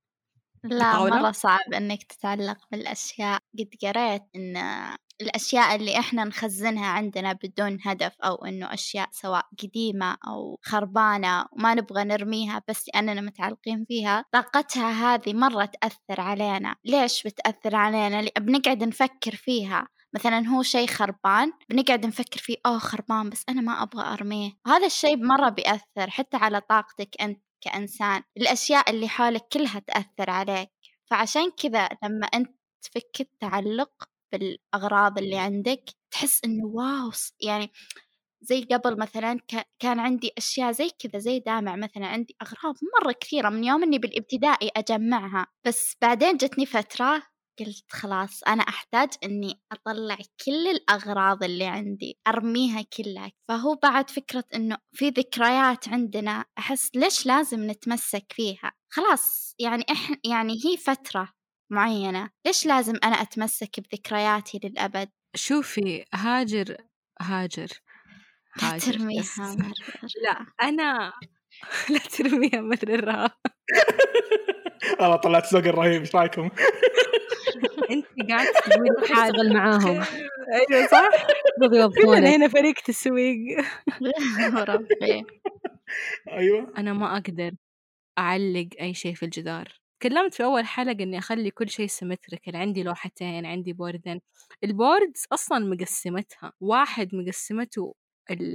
لا؟ 0.71 1.05
مرة 1.05 1.31
صعب 1.33 1.73
إنك 1.75 2.03
تتعلق 2.03 2.59
بالأشياء. 2.73 3.39
قد 3.59 3.69
قريت 3.83 4.23
إن 4.37 4.57
الأشياء 5.21 5.77
اللي 5.77 5.99
إحنا 5.99 6.25
نخزنها 6.25 6.87
عندنا 6.87 7.33
بدون 7.33 7.79
هدف 7.85 8.13
أو 8.25 8.35
إنه 8.45 8.75
أشياء 8.75 9.09
سواء 9.13 9.47
قديمة 9.63 10.17
أو 10.29 10.59
خربانة 10.63 11.47
وما 11.53 11.75
نبغى 11.75 12.05
نرميها 12.05 12.63
بس 12.69 12.85
لأننا 12.95 13.21
متعلقين 13.21 13.85
فيها 13.89 14.25
طاقتها 14.33 15.15
هذه 15.15 15.35
مرة 15.35 15.65
تأثر 15.65 16.21
علينا. 16.21 16.77
ليش 16.85 17.23
بتأثر 17.23 17.77
علينا؟ 17.77 18.31
بنقعد 18.39 18.85
نفكر 18.85 19.35
فيها. 19.37 19.89
مثلا 20.15 20.49
هو 20.49 20.63
شيء 20.63 20.87
خربان 20.87 21.53
بنقعد 21.71 22.07
نفكر 22.07 22.41
فيه 22.41 22.57
أوه 22.67 22.79
خربان 22.79 23.31
بس 23.31 23.45
أنا 23.49 23.61
ما 23.61 23.83
أبغى 23.83 24.05
أرميه. 24.13 24.51
وهذا 24.67 24.87
الشيء 24.87 25.17
مرة 25.17 25.49
بيأثر 25.49 26.11
حتى 26.11 26.37
على 26.37 26.61
طاقتك 26.61 27.09
أنت. 27.23 27.46
كإنسان 27.67 28.23
الأشياء 28.37 28.91
اللي 28.91 29.09
حولك 29.09 29.49
كلها 29.53 29.79
تأثر 29.79 30.31
عليك. 30.31 30.71
فعشان 31.11 31.51
كذا 31.51 31.89
لما 32.05 32.27
أنت 32.27 32.57
تفك 32.83 33.21
التعلق 33.21 33.91
بالأغراض 34.33 35.19
اللي 35.19 35.39
عندك 35.39 35.85
تحس 36.11 36.45
إنه 36.45 36.65
واو 36.67 37.11
يعني 37.43 37.71
زي 38.43 38.63
قبل 38.65 38.99
مثلا 38.99 39.41
كان 39.79 40.01
عندي 40.01 40.33
أشياء 40.39 40.73
زي 40.73 40.91
كذا 40.99 41.19
زي 41.19 41.39
دامع 41.39 41.77
مثلا 41.77 42.07
عندي 42.07 42.37
أغراض 42.43 42.75
مرة 43.01 43.13
كثيرة 43.13 43.49
من 43.49 43.65
يوم 43.65 43.83
إني 43.83 43.99
بالإبتدائي 43.99 44.71
أجمعها. 44.77 45.47
بس 45.67 45.97
بعدين 46.03 46.37
جتني 46.37 46.67
فترة 46.67 47.23
قلت 47.61 47.85
خلاص 47.93 48.43
أنا 48.43 48.63
أحتاج 48.63 49.09
إني 49.25 49.61
أطلع 49.73 50.17
كل 50.45 50.67
الأغراض 50.69 51.45
اللي 51.45 51.65
عندي 51.67 52.19
أرميها 52.29 52.83
كلها. 52.83 53.33
فهو 53.49 53.75
بعد 53.75 54.11
فكرة 54.11 54.45
إنه 54.55 54.77
في 54.93 55.09
ذكريات 55.09 55.89
عندنا 55.89 56.45
أحس 56.59 56.91
ليش 56.95 57.27
لازم 57.27 57.71
نتمسك 57.71 58.33
فيها؟ 58.33 58.73
خلاص 58.93 59.55
يعني 59.59 59.85
إحنا 59.91 60.17
يعني 60.25 60.53
هي 60.53 60.77
فترة 60.77 61.29
معينة 61.73 62.31
ليش 62.47 62.67
لازم 62.67 62.95
أنا 63.05 63.17
أتمسك 63.23 63.81
بذكرياتي 63.81 64.61
للأبد؟ 64.65 65.09
شوفي 65.37 66.05
هاجر 66.15 66.77
هاجر 67.21 67.69
لا 68.63 68.75
هاجر 68.75 68.93
ترميها. 68.93 69.25
مرة 69.39 69.73
لا 70.25 70.47
أنا 70.63 71.13
لا 71.91 71.99
ترميها 71.99 72.61
مثل 72.61 72.91
الرهاب 72.91 73.31
والله 75.01 75.17
طلعت 75.17 75.47
سوق 75.47 75.61
الرهيب 75.61 76.01
إيش 76.01 76.17
رأيكم؟ 76.17 76.51
أنت 77.91 78.07
قاعد 78.31 78.47
تقولي 78.47 78.91
اشتغل 79.03 79.55
معاهم. 79.55 80.05
أيوة 80.73 80.87
صح؟ 80.87 81.09
كلنا 82.03 82.37
هنا 82.37 82.49
فريق 82.49 82.75
تسويق. 82.75 83.65
أيوه. 86.33 86.73
أنا 86.79 86.93
ما 86.93 87.17
أقدر 87.17 87.51
أعلق 88.19 88.69
أي 88.81 88.95
شيء 88.95 89.15
في 89.15 89.23
الجدار. 89.23 89.69
تكلمت 90.01 90.35
في 90.35 90.45
أول 90.45 90.65
حلقة 90.67 91.03
إني 91.03 91.19
أخلي 91.19 91.51
كل 91.51 91.69
شيء 91.69 91.87
symmetrical 91.87 92.57
عندي 92.57 92.83
لوحتين 92.83 93.47
عندي 93.47 93.73
بوردين 93.73 94.21
ال 94.65 94.74
boards 94.74 95.27
أصلا 95.33 95.59
مقسمتها. 95.59 96.53
واحد 96.61 97.15
مقسمته 97.15 97.95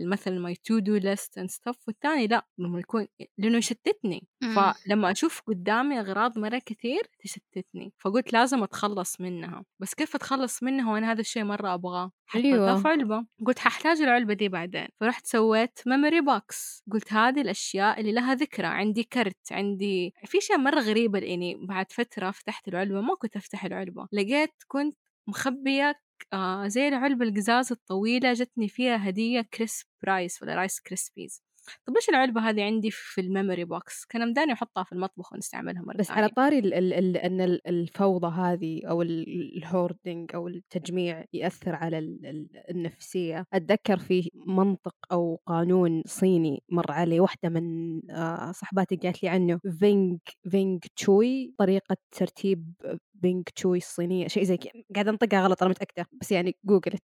مثلا 0.05 0.39
my 0.39 0.55
to 0.55 0.79
do 0.79 0.95
list 0.97 1.37
and 1.37 1.49
stuff 1.49 1.75
والثاني 1.87 2.27
لأ 2.27 2.45
لما 2.57 2.79
يكون 2.79 3.07
لأنه 3.37 3.57
يشتتني. 3.57 4.27
مم. 4.43 4.55
فلما 4.55 5.11
أشوف 5.11 5.41
قدامي 5.47 5.99
أغراض 5.99 6.39
مرة 6.39 6.61
كثير 6.65 7.01
تشتتني. 7.19 7.93
فقلت 7.97 8.33
لازم 8.33 8.63
أتخلص 8.63 9.21
منها. 9.21 9.65
بس 9.79 9.93
كيف 9.93 10.15
أتخلص 10.15 10.63
منها 10.63 10.93
وأنا 10.93 11.11
هذا 11.11 11.21
الشيء 11.21 11.43
مرة 11.43 11.73
أبغاه؟ 11.73 12.11
حطيتها 12.25 12.53
أيوة. 12.53 12.75
في 12.75 12.87
علبة. 12.87 13.25
قلت 13.45 13.59
ححتاج 13.59 14.01
العلبة 14.01 14.33
دي 14.33 14.49
بعدين. 14.49 14.87
فرحت 14.99 15.27
سويت 15.27 15.79
memory 15.87 16.21
box 16.21 16.83
قلت 16.91 17.13
هذه 17.13 17.41
الأشياء 17.41 17.99
اللي 17.99 18.11
لها 18.11 18.33
ذكرى. 18.35 18.67
عندي 18.67 19.03
كرت 19.03 19.51
عندي 19.51 20.13
في 20.25 20.37
اشياء 20.37 20.57
مرة 20.57 20.79
غريبة 20.79 21.19
لاني 21.19 21.55
بعد 21.65 21.91
فترة 21.91 22.31
فتحت 22.31 22.67
العلبة 22.67 23.01
ما 23.01 23.15
كنت 23.15 23.35
أفتح 23.37 23.65
العلبة. 23.65 24.07
لقيت 24.11 24.53
كنت 24.67 24.97
مخبية 25.27 25.95
آه 26.33 26.67
زي 26.67 26.87
العلبة 26.87 27.25
القزاز 27.25 27.71
الطويلة 27.71 28.33
جتني 28.33 28.67
فيها 28.67 29.09
هدية 29.09 29.41
crisp 29.41 29.85
rice 30.05 30.41
ولا 30.43 30.55
Rice 30.55 30.79
Krispies 30.79 31.43
طب 31.87 31.95
إيش 31.95 32.09
العلبة 32.09 32.41
هذه 32.49 32.63
عندي 32.63 32.91
في 32.91 33.21
ال 33.21 33.28
memory 33.28 33.65
box؟ 33.65 34.05
كان 34.05 34.29
مداني 34.29 34.53
أحطها 34.53 34.83
في 34.83 34.91
المطبخ 34.91 35.33
ونستعملها 35.33 35.81
مرة 35.81 35.97
بس 35.97 36.05
ثانية. 36.07 36.21
على 36.21 36.29
طاري 36.29 36.59
ال 36.59 36.73
ال 36.73 37.17
ال- 37.41 37.67
الفوضى 37.67 38.27
هذه 38.27 38.81
ال- 39.01 39.57
ال 39.57 39.65
hoarding 39.65 40.31
أو 40.35 40.47
التجميع 40.47 41.25
يأثر 41.33 41.75
على 41.75 41.99
ال- 41.99 42.25
ال- 42.25 42.63
النفسية. 42.69 43.45
أتذكر 43.53 43.97
في 43.99 44.29
منطق 44.47 44.95
أو 45.11 45.41
قانون 45.45 46.03
صيني 46.05 46.63
مر 46.71 46.91
علي 46.91 47.19
واحدة 47.19 47.49
من 47.49 47.99
آه، 48.11 48.51
صحباتي 48.51 48.95
قالت 48.95 49.23
لي 49.23 49.29
عنه. 49.29 49.59
feng 49.79 50.19
feng 50.51 50.79
shui 50.95 51.53
طريقة 51.57 51.97
ترتيب 52.11 52.73
feng 53.21 53.43
shui 53.55 53.77
الصينيه 53.77 54.27
شيء 54.27 54.43
زي 54.43 54.57
كذا 54.57 54.71
قاعدة 54.95 55.11
انطقها 55.11 55.41
غلط 55.41 55.63
أنا 55.63 55.71
متأكدة 55.71 56.05
بس 56.21 56.31
يعني 56.31 56.55
جوجلت 56.65 57.03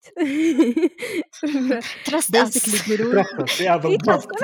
trust 2.05 2.35
يقولون 2.89 3.25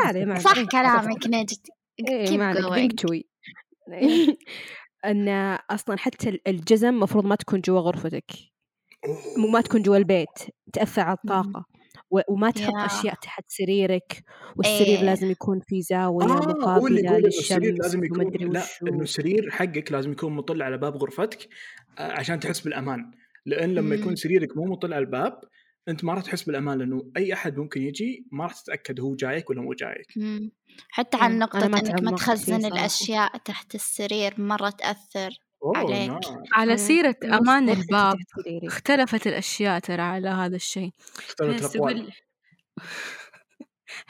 عليه. 0.06 0.40
صح 0.40 0.62
كلامك 0.64 1.28
نجد. 1.28 1.68
إيه 2.10 2.26
keep 2.28 2.32
ما 2.32 2.46
عليك 2.46 2.64
going. 2.66 2.74
feng 2.74 3.00
shui 3.00 3.30
إن 5.06 5.30
أصلا 5.70 5.98
حتى 5.98 6.40
الجزم 6.48 7.00
مفروض 7.00 7.26
ما 7.26 7.36
تكون 7.36 7.62
جوا 7.62 7.80
غرفتك. 7.80 8.32
مو 9.38 9.48
ما 9.48 9.62
تكون 9.62 9.82
جوا 9.82 9.98
البيت. 9.98 10.40
تأثر 10.74 11.02
على 11.02 11.18
الطاقة. 11.24 11.66
وما 12.10 12.52
تحط 12.52 12.74
yeah. 12.74 12.86
أشياء 12.86 13.16
تحت 13.16 13.44
سريرك 13.48 14.24
والسرير 14.58 15.00
إيه. 15.00 15.06
لازم 15.06 15.32
يكون 15.32 15.60
في 15.60 15.82
زاوية 15.82 16.26
آه 16.26 16.48
مقابلة 16.48 17.18
للشمس 17.18 17.62
لازم 17.62 18.04
يكون 18.04 18.54
لا 18.54 18.64
إنه 18.88 19.02
السرير 19.02 19.50
حقك 19.52 19.92
لازم 19.92 20.12
يكون 20.12 20.34
مطل 20.34 20.62
على 20.62 20.78
باب 20.78 20.98
غرفتك 20.98 21.50
آه، 22.00 22.12
عشان 22.12 22.40
تحس 22.40 22.60
بالأمان 22.60 23.12
لأن 23.46 23.76
لما 23.76 23.96
يكون 23.96 24.10
مم. 24.10 24.16
سريرك 24.16 24.58
مو 24.58 24.66
مطل 24.66 24.94
على 24.94 25.06
الباب 25.06 25.40
أنت 25.90 26.04
ما 26.04 26.14
راح 26.14 26.24
تحس 26.24 26.44
بالأمان 26.44 26.78
لأنه 26.78 27.12
أي 27.18 27.34
أحد 27.34 27.58
ممكن 27.58 27.82
يجي 27.82 28.28
ما 28.32 28.44
راح 28.44 28.54
تتأكد 28.62 29.00
هو 29.00 29.16
جايك 29.16 29.50
ولا 29.50 29.62
مو 29.62 29.74
جايك 29.74 30.08
مم. 30.18 30.52
حتى 30.90 31.18
عن 31.18 31.32
مم. 31.34 31.40
نقطة 31.40 31.66
أنا 31.66 32.02
ما 32.02 32.12
تخزن 32.12 32.60
صراحة. 32.60 32.78
الأشياء 32.78 33.38
تحت 33.38 33.76
السرير 33.76 34.42
مرة 34.42 34.70
تأثر 34.70 35.30
اوه 35.30 35.49
عليك. 35.76 36.10
نعم. 36.10 36.20
على 36.54 36.72
مم. 36.72 36.78
سيرة 36.78 37.16
أمان 37.26 37.70
الباب 37.70 38.16
سريري. 38.36 38.68
اختلفت 38.68 39.28
الأشياء 39.28 39.80
ترى 39.80 40.02
على 40.02 40.30
هذا 40.30 40.56
الشيء 40.56 40.92
اختلفت 41.18 41.78
تقول 41.78 42.12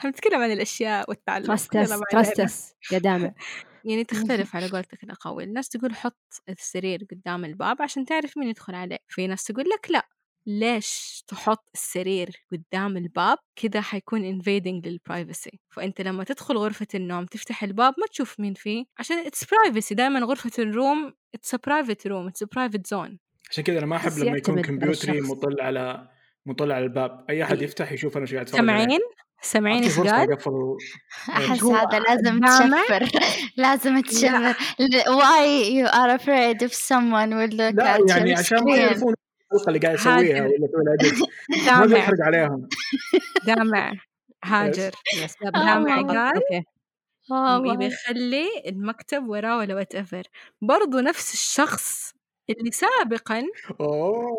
نتكلم 0.06 0.40
عن 0.42 0.52
الأشياء 0.52 1.10
علينا. 1.28 2.44
اس 2.44 2.74
يا 2.92 2.98
دامع 2.98 3.32
يعني 3.84 4.04
تختلف 4.10 4.56
على 4.56 4.68
قولتك 4.68 5.04
الأقاويل 5.04 5.48
الناس 5.48 5.68
تقول 5.68 5.94
حط 5.96 6.42
السرير 6.48 7.06
قدام 7.10 7.44
الباب 7.44 7.82
عشان 7.82 8.04
تعرف 8.04 8.38
مين 8.38 8.48
يدخل 8.48 8.74
عليه 8.74 8.98
في 9.08 9.26
ناس 9.26 9.44
تقول 9.44 9.64
لك 9.68 9.90
لا 9.90 10.08
ليش 10.46 11.22
تحط 11.28 11.68
السرير 11.74 12.30
قدام 12.52 12.96
الباب 12.96 13.38
كذا 13.56 13.80
حيكون 13.80 14.40
invading 14.40 14.86
للبرايفسي 14.86 15.60
فأنت 15.70 16.00
لما 16.00 16.24
تدخل 16.24 16.56
غرفة 16.56 16.86
النوم 16.94 17.26
تفتح 17.26 17.62
الباب 17.62 17.94
ما 17.98 18.06
تشوف 18.10 18.40
مين 18.40 18.54
فيه 18.54 18.84
عشان 18.98 19.24
it's 19.24 19.44
privacy. 19.44 19.94
دائما 19.94 20.20
غرفة 20.20 20.50
الروم 20.58 21.12
it's 21.36 21.50
a 21.54 21.58
private 21.58 22.10
room 22.10 22.28
it's 22.28 22.46
a 22.46 22.48
private 22.58 22.86
zone. 22.86 23.16
عشان 23.50 23.64
كذا 23.64 23.78
أنا 23.78 23.86
ما 23.86 23.96
أحب 23.96 24.18
لما 24.18 24.36
يكون 24.36 24.62
كمبيوتري. 24.62 25.20
مطل 25.20 25.60
على 25.60 26.08
مطل 26.46 26.72
على 26.72 26.84
الباب. 26.84 27.24
أي 27.30 27.44
أحد. 27.44 27.62
يفتح 27.62 27.92
يشوف 27.92 28.16
أنا 28.16 28.22
إيش 28.24 28.34
قاعد. 28.34 28.48
سامعين 28.48 29.00
سامعين 29.42 29.82
إيش 29.82 29.98
أحس 29.98 31.62
هو 31.62 31.74
هذا 31.74 31.98
لازم؟ 31.98 32.40
تشفر. 32.40 33.20
لازم 33.56 34.00
تشفر. 34.00 34.52
why 35.20 35.44
you 35.76 35.86
are 35.86 36.10
afraid 36.18 36.62
if 36.62 36.74
someone 36.74 37.30
will 37.30 37.52
look 37.52 37.74
لا 37.74 37.96
at 37.96 38.10
يعني 38.10 38.34
عشان 38.34 38.64
ما 38.64 38.76
يعرفون 38.76 39.14
الحلقة 39.54 39.68
اللي 39.68 39.78
قاعد. 39.78 39.94
يسويها 39.98 40.42
ولا 40.74 40.96
edit. 40.96 41.18
ما 41.50 41.66
دامع. 41.66 41.86
بيحرق 41.86 42.20
عليهم. 42.20 42.68
دامع. 43.46 43.92
هاجر. 44.44 44.92
يس. 45.24 45.36
دامع 45.42 46.00
آه. 46.00 46.02
قال 46.02 46.34
أوكي. 46.36 46.64
آه، 47.32 47.62
يبي 47.66 47.86
يخلي 47.86 48.46
المكتب 48.66 49.28
وراه 49.28 49.58
ولا 49.58 49.74
whatever 49.74 50.22
برضو 50.62 51.00
نفس 51.00 51.34
الشخص 51.34 52.14
اللي 52.50 52.70
سابقا 52.70 53.42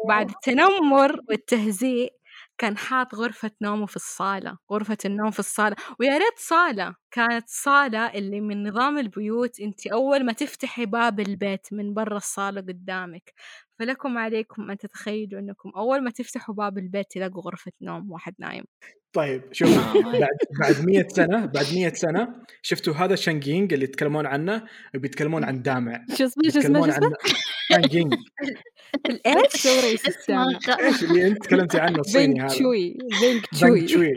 بعد 0.10 0.30
التنمر 0.30 1.20
والتهزيء 1.30 2.14
كان 2.58 2.78
حاط 2.78 3.16
غرفة 3.16 3.52
نومه 3.62 3.86
في 3.86 3.96
الصالة. 3.96 4.58
غرفة 4.72 4.98
النوم 5.06 5.32
في 5.32 5.40
الصالة. 5.40 5.76
ويا 6.00 6.18
ريت 6.18 6.40
صالة. 6.40 6.96
كانت 7.12 7.46
صالة 7.50 8.06
اللي 8.14 8.42
من 8.42 8.68
نظام 8.70 8.98
البيوت 8.98 9.60
انت 9.62 9.88
أول 9.88 10.26
ما 10.26 10.34
تفتحي 10.34 10.86
باب 10.86 11.20
البيت 11.20 11.68
من 11.72 11.94
برا 11.94 12.18
الصالة 12.18 12.62
قدامك. 12.62 13.34
فلكم 13.82 14.18
عليكم 14.18 14.72
أن 14.72 14.78
تتخيلوا 14.78 15.40
أنكم 15.40 15.70
أول 15.76 16.04
ما 16.04 16.12
تفتحوا 16.12 16.56
باب 16.56 16.78
البيت 16.78 17.06
تلاقوا 17.12 17.42
غرفة 17.42 17.72
نوم 17.82 18.12
واحد 18.12 18.34
نايم. 18.40 18.64
طيب 19.14 19.42
شوف 19.52 19.70
بعد 19.96 20.38
بعد 20.60 20.86
100 20.86 21.08
سنة 21.08 21.46
بعد 21.46 21.66
100 21.74 21.94
سنة 21.94 22.28
شفتوا 22.62 22.94
هذا 22.94 23.16
شانجينج 23.16 23.74
اللي 23.74 23.86
يتكلمون 23.86 24.26
عنه؟ 24.26 24.64
بيتكلمون 24.94 25.44
عن 25.44 25.62
دامع. 25.62 26.06
شو 26.18 26.26
اسمه 26.26 26.50
شو 26.50 26.60
اسمه 26.60 26.86
شو 26.86 26.92
اسمه؟ 26.92 27.14
شانجينج 27.72 28.14
السامع 30.08 30.60
إيش؟ 30.88 31.04
اللي 31.04 31.28
أنت 31.28 31.44
تكلمتي 31.44 31.80
عنه 31.80 32.00
الصيني 32.00 32.42
هذا؟ 32.42 32.48
تشوي 32.48 32.98
تشوي 33.52 33.82
تشوي 33.82 34.12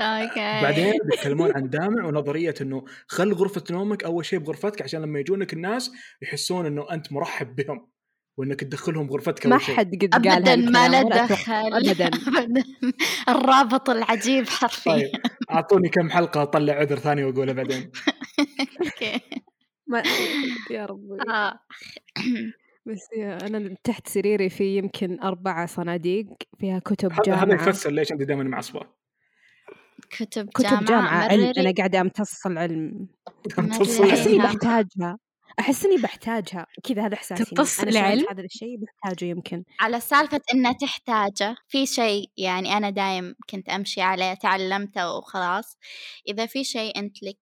أوكي. 0.00 0.62
بعدين 0.62 0.92
بيتكلمون 1.10 1.52
عن 1.56 1.70
دامع 1.70 2.04
ونظرية 2.04 2.54
إنه 2.60 2.84
خل 3.06 3.32
غرفة 3.32 3.64
نومك 3.70 4.04
أول 4.04 4.24
شيء 4.24 4.38
بغرفتك 4.38 4.82
عشان 4.82 5.02
لما 5.02 5.20
يجونك 5.20 5.52
الناس 5.52 5.90
يحسون 6.22 6.66
إنه 6.66 6.86
أنت 6.92 7.12
مرحب 7.12 7.56
بهم. 7.56 7.92
وإنك 8.36 8.60
تدخلهم 8.60 9.10
غرفتك 9.10 9.46
ما 9.46 9.58
حد 9.58 9.94
قد 10.02 10.26
قال 10.28 10.48
ابدا 10.48 10.56
ما 10.56 10.88
له. 10.88 11.02
دخل 11.02 11.52
ابدا. 11.90 12.10
الرابط 13.28 13.90
العجيب 13.90 14.48
حرفيا. 14.48 14.92
طيب 14.92 15.10
أعطوني 15.50 15.88
كم 15.88 16.10
حلقة 16.10 16.42
أطلع 16.42 16.72
عذر 16.74 16.98
ثاني 16.98 17.24
واقوله 17.24 17.52
بعدين. 17.52 17.90
أوكي. 18.84 19.20
ما 19.86 20.02
يا 20.70 20.86
ربي. 20.86 21.16
آه. 21.30 21.58
بس 22.86 23.08
أنا 23.18 23.74
تحت 23.84 24.08
سريري 24.08 24.48
في 24.50 24.76
يمكن 24.76 25.20
أربع 25.20 25.66
صناديق 25.66 26.26
فيها 26.60 26.78
كتب 26.78 27.12
هذا 27.12 27.34
هذا 27.34 27.44
جامعة. 27.44 27.54
يفسر 27.68 27.90
ليش 27.90 28.12
أنت 28.12 28.22
دائما 28.22 28.42
معصبه 28.44 28.80
كتب 30.10 30.48
كتب 30.54 30.84
جامعة 30.84 31.28
علم 31.28 31.42
مرري. 31.46 31.60
أنا 31.60 31.72
قاعدة 31.78 32.00
أمتص 32.00 32.46
العلم. 32.46 33.06
تصل- 33.80 34.08
أحس 34.08 34.26
إني 34.26 34.38
نعم. 34.38 34.46
بحتاجها 34.46 35.18
أحس 35.60 35.84
إني 35.84 35.96
بحتاجها 35.96 36.66
كذا 36.84 37.06
هذا 37.06 37.14
إحساسي 37.14 37.44
شعرت 37.56 37.88
العلم؟ 37.88 38.26
هذا 38.30 38.44
الشيء 38.44 38.76
بحتاجه 38.78 39.28
يمكن. 39.28 39.64
على 39.80 40.00
سالفة 40.00 40.40
إنه 40.54 40.72
تحتاجه 40.72 41.56
في 41.68 41.86
شيء 41.86 42.30
يعني 42.36 42.76
أنا 42.76 42.90
دايم 42.90 43.34
كنت 43.50 43.68
أمشي 43.68 44.00
عليه 44.00 44.34
تعلمته 44.34 45.16
وخلاص. 45.16 45.78
إذا 46.28 46.46
في 46.46 46.64
شيء 46.64 46.98
أنت 46.98 47.22
لك 47.22 47.38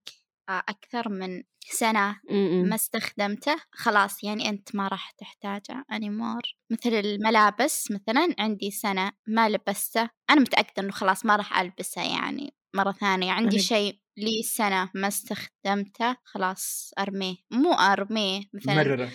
آه، 0.48 0.62
أكثر 0.68 1.08
من 1.08 1.42
سنة 1.72 2.20
م-م. 2.30 2.68
ما 2.68 2.74
استخدمته 2.74 3.56
خلاص 3.72 4.24
يعني 4.24 4.48
أنت 4.48 4.74
ما 4.74 4.88
راح 4.88 5.10
تحتاجه 5.10 5.84
anymore. 5.92 6.54
مثل 6.70 6.94
الملابس 6.94 7.90
مثلا 7.90 8.34
عندي 8.38 8.70
سنة 8.70 9.12
ما 9.26 9.48
لبسته 9.48 10.10
أنا 10.30 10.40
متأكدة 10.40 10.82
إنه 10.82 10.92
خلاص 10.92 11.26
ما 11.26 11.36
راح 11.36 11.58
ألبسه 11.58 12.02
يعني 12.02 12.54
مرة 12.74 12.92
ثانية. 12.92 13.32
عندي 13.32 13.58
شيء 13.58 14.00
لي 14.20 14.42
سنة 14.42 14.90
ما 14.94 15.08
استخدمته 15.08 16.16
خلاص 16.24 16.92
أرميه. 16.98 17.36
مو 17.50 17.72
أرميه 17.72 18.42
مثلا 18.54 18.74
مرره 18.74 19.10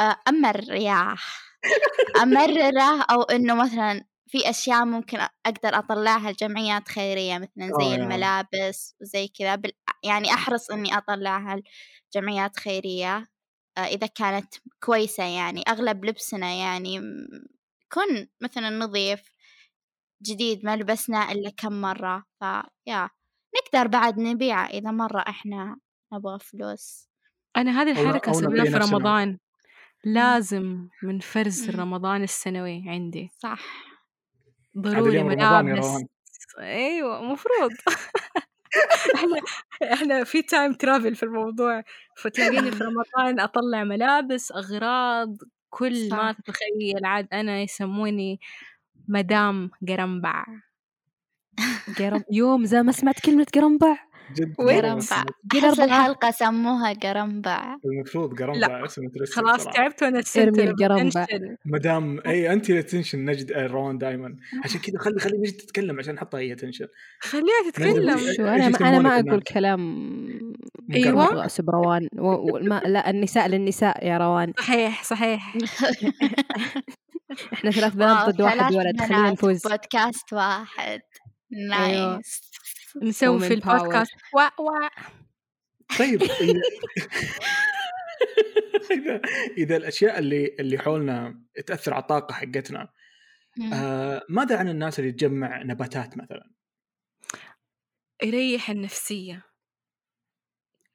آه، 0.00 0.16
أمر 0.28 0.72
يا 0.72 1.16
أمرره 2.22 3.02
أو 3.02 3.22
إنه 3.22 3.54
مثلا 3.54 4.04
في 4.28 4.50
أشياء 4.50 4.84
ممكن 4.84 5.18
أقدر 5.46 5.78
أطلعها 5.78 6.32
لجمعيات 6.32 6.88
خيرية 6.88 7.38
مثلا 7.38 7.64
آه، 7.64 7.78
زي 7.80 7.90
يا. 7.90 7.96
الملابس 7.96 8.96
وزي 9.00 9.28
كذا. 9.28 9.54
بال... 9.54 9.72
يعني 10.04 10.34
أحرص 10.34 10.70
إني 10.70 10.96
أطلعها 10.98 11.62
لجمعيات 12.14 12.56
خيرية 12.56 13.28
آه، 13.78 13.80
إذا 13.80 14.06
كانت 14.06 14.54
كويسة 14.84 15.24
يعني. 15.24 15.62
أغلب 15.68 16.04
لبسنا 16.04 16.52
يعني 16.54 16.94
يكون 17.84 18.28
مثلا 18.40 18.70
نظيف 18.70 19.32
جديد 20.22 20.64
ما 20.64 20.76
لبسناه 20.76 21.32
إلا 21.32 21.50
كم 21.50 21.80
مرة. 21.80 22.24
فيا 22.40 23.10
نقدر 23.56 23.86
بعد 23.88 24.18
نبيعه 24.18 24.66
إذا 24.66 24.90
مرة 24.90 25.20
إحنا 25.28 25.76
نبغى 26.12 26.38
فلوس. 26.38 27.08
أنا 27.56 27.82
هذه 27.82 27.90
الحركة 27.90 28.32
نبي 28.40 28.70
في. 28.70 28.76
رمضان. 28.78 29.38
لازم 30.04 30.88
من 31.02 31.18
فرز 31.20 31.70
مم. 31.70 31.80
رمضان 31.80 32.22
السنوي 32.22 32.84
عندي. 32.86 33.30
صح. 33.38 33.60
ضروري 34.78 35.22
ملابس 35.22 36.04
أيوه 36.58 37.22
مفروض. 37.22 37.70
إحنا 39.14 39.40
إحنا 39.92 40.24
في 40.24 40.42
تايم 40.42 40.72
ترافل 40.72 41.14
في 41.14 41.22
الموضوع. 41.22 41.84
فتلاقيني 42.16 42.70
في 42.72 42.84
رمضان 42.84 43.40
أطلع 43.40 43.84
ملابس 43.84 44.52
أغراض 44.52 45.36
كل 45.70 46.10
ما 46.10 46.32
صح. 46.32 46.38
تتخيل. 46.38 47.04
عاد 47.06 47.28
أنا 47.32 47.60
يسموني 47.62 48.40
مدام 49.08 49.70
قرنبع 49.88 50.46
قرم 51.98 52.22
يوم 52.32 52.64
زي 52.64 52.82
ما 52.82 52.92
سمعت 52.92 53.20
كلمة 53.20 53.46
قرنبع. 53.54 53.96
جد 54.34 54.54
وين؟ 54.58 54.76
مرة 54.76 54.90
قرنبع. 54.90 55.24
أربعة. 55.64 55.84
الحلقة 55.84 56.30
سموها 56.30 56.92
قرنبع. 56.92 57.76
المفروض 57.84 58.38
قرنبع 58.42 58.84
اسم 58.84 59.02
interesting 59.02 59.44
خلاص. 59.44 59.64
تعبت 59.64 60.02
وأنا 60.02 60.22
ارمي 60.36 60.64
القرنبع. 60.64 61.26
مدام 61.64 62.20
إي 62.26 62.52
أنت 62.52 62.70
اللي 62.70 62.82
تنشن 62.82 63.24
نجد 63.24 63.52
آه، 63.52 63.66
روان 63.66 63.98
دائما 63.98 64.36
عشان 64.64 64.80
كذا 64.80 64.98
خلي 64.98 65.20
خلي 65.20 65.38
نجد 65.38 65.52
تتكلم 65.52 65.98
عشان 65.98 66.14
نحطها 66.14 66.40
هي 66.40 66.54
تنشن. 66.54 66.86
خليها 67.20 67.70
تتكلم. 67.70 68.18
شو 68.36 68.44
أنا 68.46 68.68
ما 68.68 68.88
أنا 68.88 68.98
ما؟ 68.98 69.20
أقول 69.20 69.42
كلام. 69.42 69.80
أيوة. 70.94 71.12
مرغس 71.12 71.60
بروان 71.60 72.08
و... 72.18 72.28
و... 72.28 72.58
ما... 72.62 72.82
لا 72.86 73.10
النساء 73.10 73.48
للنساء 73.48 74.06
يا 74.06 74.18
روان. 74.18 74.52
صحيح 74.58 75.04
صحيح. 75.04 75.54
إحنا 77.52 77.70
ثلاث 77.70 77.94
بنات 77.94 78.28
ضد 78.28 78.40
واحد 78.40 78.74
ولد. 78.74 79.00
خلينا 79.00 79.30
نفوز. 79.30 79.62
بودكاست 79.62 80.32
واحد. 80.32 81.00
نايس 81.50 82.40
نسوي 83.02 83.48
في. 83.48 83.54
البودكاست 83.54 84.14
وأ 84.34 84.50
وأ. 84.60 84.88
طيب 85.98 86.22
إذا- 86.24 86.60
إذا 88.90 89.20
إذا 89.58 89.76
الأشياء 89.76 90.18
اللي 90.18 90.56
اللي 90.60 90.78
حولنا 90.78 91.40
تأثر 91.66 91.94
على 91.94 92.02
الطاقة 92.02 92.32
حقتنا. 92.32 92.88
آه 93.72 94.22
ماذا 94.28 94.58
عن 94.58 94.68
الناس 94.68 94.98
اللي 95.00 95.12
تجمع 95.12 95.62
نباتات 95.62 96.16
مثلا؟ 96.18 96.50
يريح 98.22 98.70
النفسية. 98.70 99.42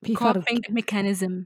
في 0.05 0.15
coping 0.15 0.59
mechanism. 0.71 1.45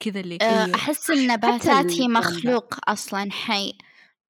كذا 0.00 0.20
اللي 0.20 0.38
آه، 0.42 0.66
هي 0.66 0.74
أحس 0.74 1.10
النباتات 1.10 1.92
هي. 1.92 2.08
مخلوق 2.08 2.90
أصلا 2.90 3.32
حي. 3.32 3.72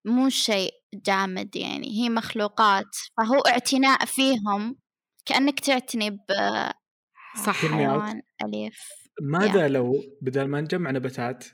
مو 0.05 0.29
شيء 0.29 0.71
جامد 0.95 1.57
يعني 1.57 1.89
هي 1.89 2.09
مخلوقات 2.09 2.97
فهو 3.17 3.39
اعتناء 3.39 4.05
فيهم 4.05 4.77
كأنك 5.27 5.61
تعتني 5.61 6.19
صح. 7.47 7.63
كلمة 7.63 7.75
out. 7.75 7.99
بحيوان 7.99 8.23
أليف. 8.45 8.79
ماذا 9.23 9.69
لو 9.69 9.93
بدل 10.23 10.45
ما 10.49 10.61
نجمع 10.61 10.91
نباتات 10.91 11.45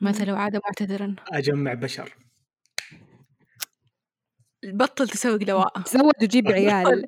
ماذا 0.00 0.24
لو 0.24 0.36
عاد 0.36 0.56
معتذرا؟ 0.56 1.16
أجمع 1.32 1.74
بشر؟ 1.74 2.16
بطل 4.64 5.08
تسوق 5.08 5.36
دواء 5.36 5.80
تزود 5.80 6.14
وجيب 6.22 6.48
عيال. 6.52 7.06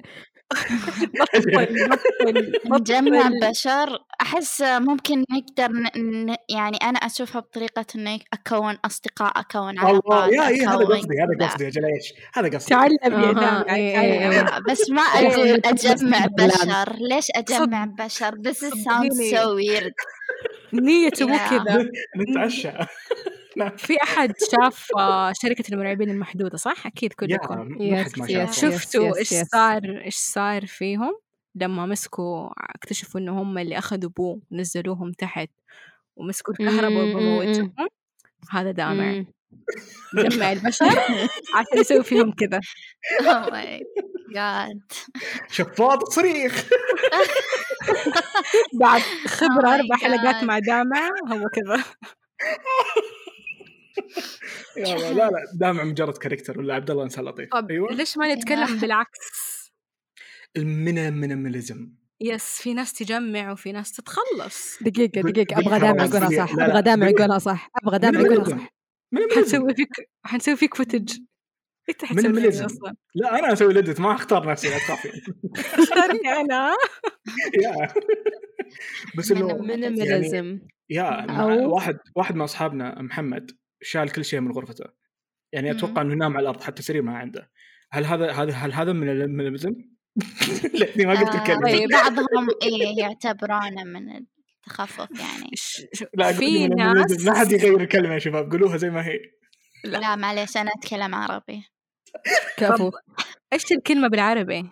بطل 1.14 1.88
بطل 1.88 2.52
نجمع. 2.80 3.30
بشر 3.50 3.98
أحس 4.20 4.62
ممكن 4.62 5.24
نقدر 5.30 5.72
ن... 5.96 6.36
يعني 6.48 6.76
أنا 6.82 6.98
أشوفها 6.98 7.40
بطريقة 7.40 7.86
إني 7.94 8.24
أكون 8.32 8.78
أصدقاء 8.84 9.40
أكون 9.40 9.70
الله 9.70 9.88
علاقات 9.88 10.32
يا 10.32 10.46
اي 10.48 10.66
هذا 10.66 10.76
قصدي 10.76 11.14
هذا. 11.20 11.46
قصدي 11.46 11.64
يا 11.64 11.70
جليش 11.70 12.14
هذا 12.34 12.48
قصدي 12.56 12.70
تعلم 12.70 12.96
يا 13.02 13.74
إيه، 13.74 14.00
إيه، 14.00 14.30
إيه. 14.30 14.58
بس 14.70 14.90
ما 14.90 15.02
إيه، 15.02 15.28
أقول 15.28 15.46
إيه، 15.46 15.60
أجمع 15.64 16.26
بالكلام. 16.26 16.84
بشر 16.84 16.96
ليش 17.00 17.26
أجمع 17.36 17.84
بشر 17.84 18.34
this 18.34 18.58
is 18.62 18.72
sounds 18.72 19.16
so 19.34 19.44
weird 19.56 19.92
نيته 20.72 21.26
مو. 21.26 21.36
كذا 21.50 21.90
نتعشى 22.18 22.72
في 23.76 24.02
أحد 24.02 24.32
شاف 24.50 24.88
آه، 24.98 25.32
شركة 25.32 25.64
المرعبين 25.72 26.10
المحدودة 26.10 26.56
صح؟ 26.56 26.86
أكيد 26.86 27.12
يا 27.12 27.16
كلكم. 27.16 28.52
شفتوا 28.52 29.16
إيش. 29.18 29.28
صار 29.34 29.80
إيش 30.04 30.14
صار 30.16 30.66
فيهم 30.66 31.18
لما 31.54 31.86
مسكوا 31.86 32.50
اكتشفوا 32.74 33.20
إنه 33.20 33.42
هم 33.42 33.58
اللي 33.58 33.78
أخذوا 33.78 34.10
بو 34.10 34.40
ونزلوهم 34.50 35.12
تحت 35.12 35.48
ومسكوا 36.16 36.54
الكهرباء 36.60 37.04
وبموتهم 37.08 37.72
هذا 38.50 38.70
دامع. 38.70 39.24
جمع 40.14 40.52
البشر 40.52 40.86
عشان 41.54 41.78
يسوي 41.80 42.04
فيهم 42.04 42.32
كذا 42.32 42.60
oh 43.20 43.50
my 43.50 43.80
god 44.36 44.96
شفاط 45.50 46.08
صريخ 46.12 46.68
بعد 48.80 49.00
خبرة 49.26 49.68
Oh 49.68 49.74
أربع 49.74 49.96
حلقات. 49.96 50.44
مع 50.44 50.58
دامع 50.58 51.08
هو 51.32 51.48
كذا 51.48 51.84
يا 54.76 54.96
لا 54.98 55.12
لا 55.12 55.30
دامع 55.54 55.84
مجرد 55.84 56.16
كاركتر 56.16 56.58
ولا 56.58 56.74
عبد 56.74 56.90
الله 56.90 57.04
انسان 57.04 57.24
لطيف 57.24 57.48
طب 57.52 57.70
أيوه. 57.70 57.92
ليش 57.92 58.16
ما 58.18 58.34
نتكلم 58.34 58.76
بالعكس؟ 58.80 59.18
ال 60.56 60.68
minimalism 60.68 61.90
yes 62.20 62.44
في 62.62 62.74
ناس 62.74 62.92
تجمع 62.92 63.52
وفي 63.52 63.72
ناس 63.72 63.92
تتخلص. 63.92 64.82
دقيقة 64.82 65.20
دقيقة 65.20 65.58
أبغى. 65.60 65.78
دامع 65.78 66.04
يقولها 66.04 66.28
صح 66.46 66.52
أبغى 66.62 66.82
دامع 66.82 67.08
يقولها 67.08 67.38
صح 67.38 67.70
أبغى 67.84 67.98
دامع 67.98 68.20
يقولها. 68.20 68.44
صح. 68.58 68.74
حنسوي 69.36 69.74
فيك 69.74 69.88
حنسوي 70.24 70.56
فيك 70.56 70.74
footage 70.74 71.16
انت 71.88 72.04
حتسوي 72.04 72.48
أصلا. 72.48 72.94
لا 73.14 73.38
أنا 73.38 73.52
أسوي 73.52 73.72
ال 73.72 73.78
edit 73.78 74.00
ما 74.00 74.12
أختار 74.14 74.50
نفسي 74.50 74.68
لا 74.68 74.78
تخافي. 74.78 75.08
اختارني 75.56 76.28
أنا. 76.40 76.76
يا. 77.64 77.88
بس 79.18 79.30
إنه 79.32 79.48
يعني 79.48 79.62
minimalism 79.66 80.58
يا 80.90 81.26
أو- 81.26 81.66
واحد 81.66 81.98
واحد 82.16 82.34
من 82.34 82.40
أصحابنا 82.42 83.02
محمد 83.02 83.50
شال 83.82 84.12
كل 84.12 84.24
شيء 84.24 84.40
من 84.40 84.52
غرفته. 84.52 84.84
يعني 85.52 85.70
أتوقع 85.70 86.02
إنه 86.02 86.12
ينام 86.12 86.36
على 86.36 86.42
الأرض 86.42 86.62
حتى 86.62 86.82
سرير 86.82 87.02
ما 87.02 87.18
عنده. 87.18 87.50
هل 87.90 88.04
هذا 88.04 88.32
هذا 88.32 88.52
هل 88.52 88.72
هذا 88.72 88.92
من 88.92 89.08
المينيماليزم؟ 89.08 89.74
لأني 90.80 91.06
ما 91.06 91.20
قلت 91.20 91.34
آه، 91.34 91.38
الكلمة. 91.38 91.62
طيب. 91.62 91.88
بعضهم 91.90 92.48
إيه 92.62 92.98
يعتبرونه 92.98 93.84
من 93.84 94.16
التخفف 94.16 95.20
يعني. 95.20 95.50
لا 96.18 96.32
في 96.32 96.68
ناس. 96.68 97.24
ما 97.26 97.38
حد 97.38 97.52
يغير 97.52 97.80
الكلمة 97.80 98.14
يا 98.14 98.18
شباب. 98.18 98.50
قولوها 98.50 98.76
زي 98.76 98.90
ما 98.90 99.06
هي. 99.06 99.18
لا. 99.84 99.98
لا 99.98 100.16
معليش 100.16 100.56
أنا 100.56 100.70
أتكلم 100.76 101.14
عربي. 101.14 101.62
كفو. 102.56 102.90
إيش 103.52 103.72
الكلمة 103.72 104.08
بالعربي؟ 104.08 104.70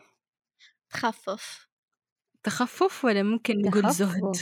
تخفف. 0.90 1.66
تخفف 2.42 3.04
ولا 3.04 3.22
ممكن 3.22 3.54
نقول 3.58 3.90
زهد؟ 3.90 4.36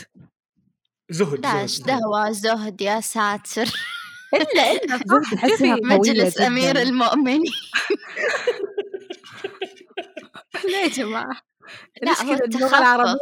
زهد 1.11 1.47
لا 1.47 1.67
دهوة 1.87 2.31
زهد 2.31 2.81
يا 2.81 3.01
ساتر. 3.01 3.67
الا 4.37 4.73
الا 4.73 4.97
قوية 5.75 5.81
مجلس 5.99 6.35
جداً. 6.35 6.47
أمير 6.47 6.83
المؤمنين 6.83 7.43
لا 10.73 10.83
يا 10.83 10.89
جماعة 10.89 11.41
لا، 12.03 12.13
هو 12.23 12.33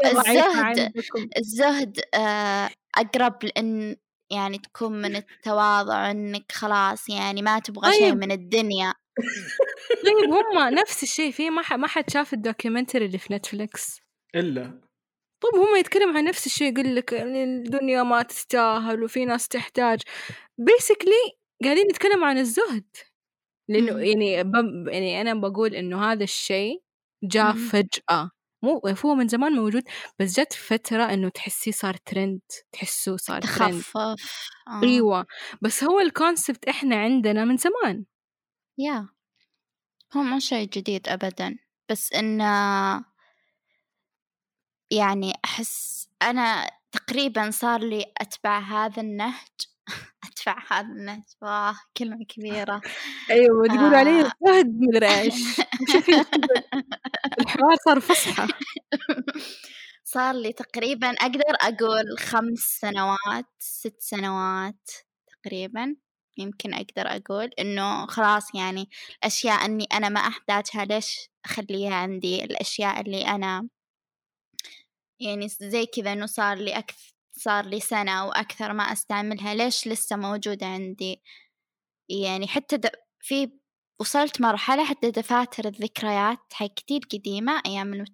الزهد. 0.05 0.93
الزهد 1.39 2.01
آه، 2.15 2.71
أقرب 2.97 3.45
لأن 3.45 3.97
يعني 4.31 4.59
تكون 4.59 4.93
من 5.03 5.17
التواضع 5.17 6.11
إنك 6.11 6.53
خلاص 6.53 7.09
يعني 7.09 7.43
ما 7.43 7.59
تبغى 7.59 7.93
شيء 7.93 8.11
طيب. 8.11 8.19
من 8.19 8.33
الدنيا 8.33 8.95
طيب 10.05 10.31
هم 10.33 10.75
نفس 10.75 11.03
الشيء 11.03 11.33
في 11.33 11.51
ما 11.51 11.63
ح- 11.63 11.73
ما 11.73 11.87
حد 11.87 12.11
شاف 12.11 12.33
ال 12.35 12.41
documentary 12.41 13.07
اللي 13.07 13.19
في 13.19 13.35
نتفليكس 13.35 14.01
إلا 14.35 14.81
طب 15.43 15.59
هم 15.59 15.77
يتكلم 15.77 16.17
عن 16.17 16.25
نفس 16.25 16.47
الشيء 16.47 16.73
يقول 16.73 16.97
لك 16.97 17.15
إن 17.15 17.37
الدنيا 17.37 18.03
ما 18.03 18.23
تستاهل 18.23 19.03
وفي 19.03 19.25
ناس 19.25 19.49
تحتاج. 19.49 20.01
basically 20.59 21.33
قاعدين 21.65 21.87
نتكلم 21.87 22.25
عن 22.25 22.39
الزهد. 22.39 22.85
لأنه. 23.69 24.01
يعني 24.01 24.45
ب... 24.45 24.55
يعني 24.89 25.21
أنا 25.21 25.35
بقول 25.35 25.75
إنه 25.75 26.13
هذا 26.13 26.25
الشيء 26.25 26.83
جاء. 27.25 27.53
فجأة. 27.53 28.31
مو 28.65 28.83
هو 29.05 29.15
من 29.15 29.29
زمان 29.29 29.53
موجود 29.53 29.83
بس 30.19 30.41
جت 30.41 30.53
فترة 30.53 31.05
إنه 31.05 31.29
تحسيه 31.29 31.71
صار 31.71 31.97
ترند 31.97 32.41
تحسوه 32.73 33.17
صار 33.17 33.41
ترند 33.41 33.81
تخفف. 33.81 33.97
آه. 33.97 34.17
أيوه. 34.83 35.27
بس 35.63 35.85
هو 35.85 36.01
ال 36.01 36.09
concept 36.09 36.65
إحنا 36.65 36.97
عندنا 36.97 37.45
من 37.45 37.57
زمان. 37.57 38.05
يا 38.79 39.09
هو 40.17 40.23
مو 40.23 40.39
شيء 40.39 40.69
جديد 40.69 41.09
أبدا. 41.09 41.59
بس 41.91 42.13
إنه 42.13 43.12
يعني 44.93 45.33
أحس 45.45 46.09
أنا 46.23 46.71
تقريبا 46.93 47.51
صار 47.51 47.81
لي 47.81 48.13
أتبع 48.19 48.59
هذا 48.59 49.03
النهج. 49.03 49.49
أتبع 50.25 50.57
هذا 50.71 50.87
النهج. 50.87 51.23
واه 51.43 51.75
كلمة 51.97 52.25
كبيرة. 52.29 52.81
أيوه 53.31 53.67
تقول 53.67 53.95
آه. 53.95 53.99
عليه 53.99 54.31
زهد 54.47 54.81
مدري 54.81 55.31
شوفي 55.93 56.25
الحوار 57.41 57.77
صار 57.85 58.01
فصحى. 58.01 58.47
صار 60.05 60.35
لي 60.35 60.53
تقريبا 60.53 61.11
أقدر 61.11 61.55
أقول 61.63 62.19
خمس 62.19 62.59
سنوات 62.59 63.47
ست 63.59 63.97
سنوات 64.01 64.91
تقريبا 65.27 65.97
يمكن 66.39 66.75
أقدر 66.75 67.07
أقول 67.07 67.51
إنه 67.59 68.07
خلاص 68.07 68.55
يعني 68.55 68.91
الأشياء 69.19 69.65
إني 69.65 69.85
أنا 69.93 70.09
ما 70.09 70.21
أحتاجها 70.21 70.85
ليش 70.85 71.31
أخليها 71.45 71.95
عندي؟ 71.95 72.45
الأشياء 72.45 73.01
اللي 73.01 73.27
أنا 73.27 73.69
يعني 75.23 75.49
زي 75.49 75.87
كذا 75.87 76.13
إنه 76.13 76.27
صار 76.27 76.57
لي 76.57 76.79
أكثر 76.79 77.13
صار 77.33 77.67
لي 77.67 77.81
سنة 77.81 78.13
أو 78.21 78.33
أكثر 78.33 78.73
ما 78.73 78.83
أستعملها 78.83 79.55
ليش 79.55 79.89
لسه 79.89 80.17
موجودة 80.17 80.67
عندي 80.67 81.23
يعني 82.09 82.49
حتى. 82.49 82.81
في 83.21 83.53
وصلت 84.01 84.41
مرحلة 84.41 84.85
حتى 84.85 85.11
دفاتر 85.11 85.69
الذكريات 85.69 86.39
حق 86.53 86.67
كتير 86.67 87.01
قديمة 87.13 87.63
الم- 87.67 88.05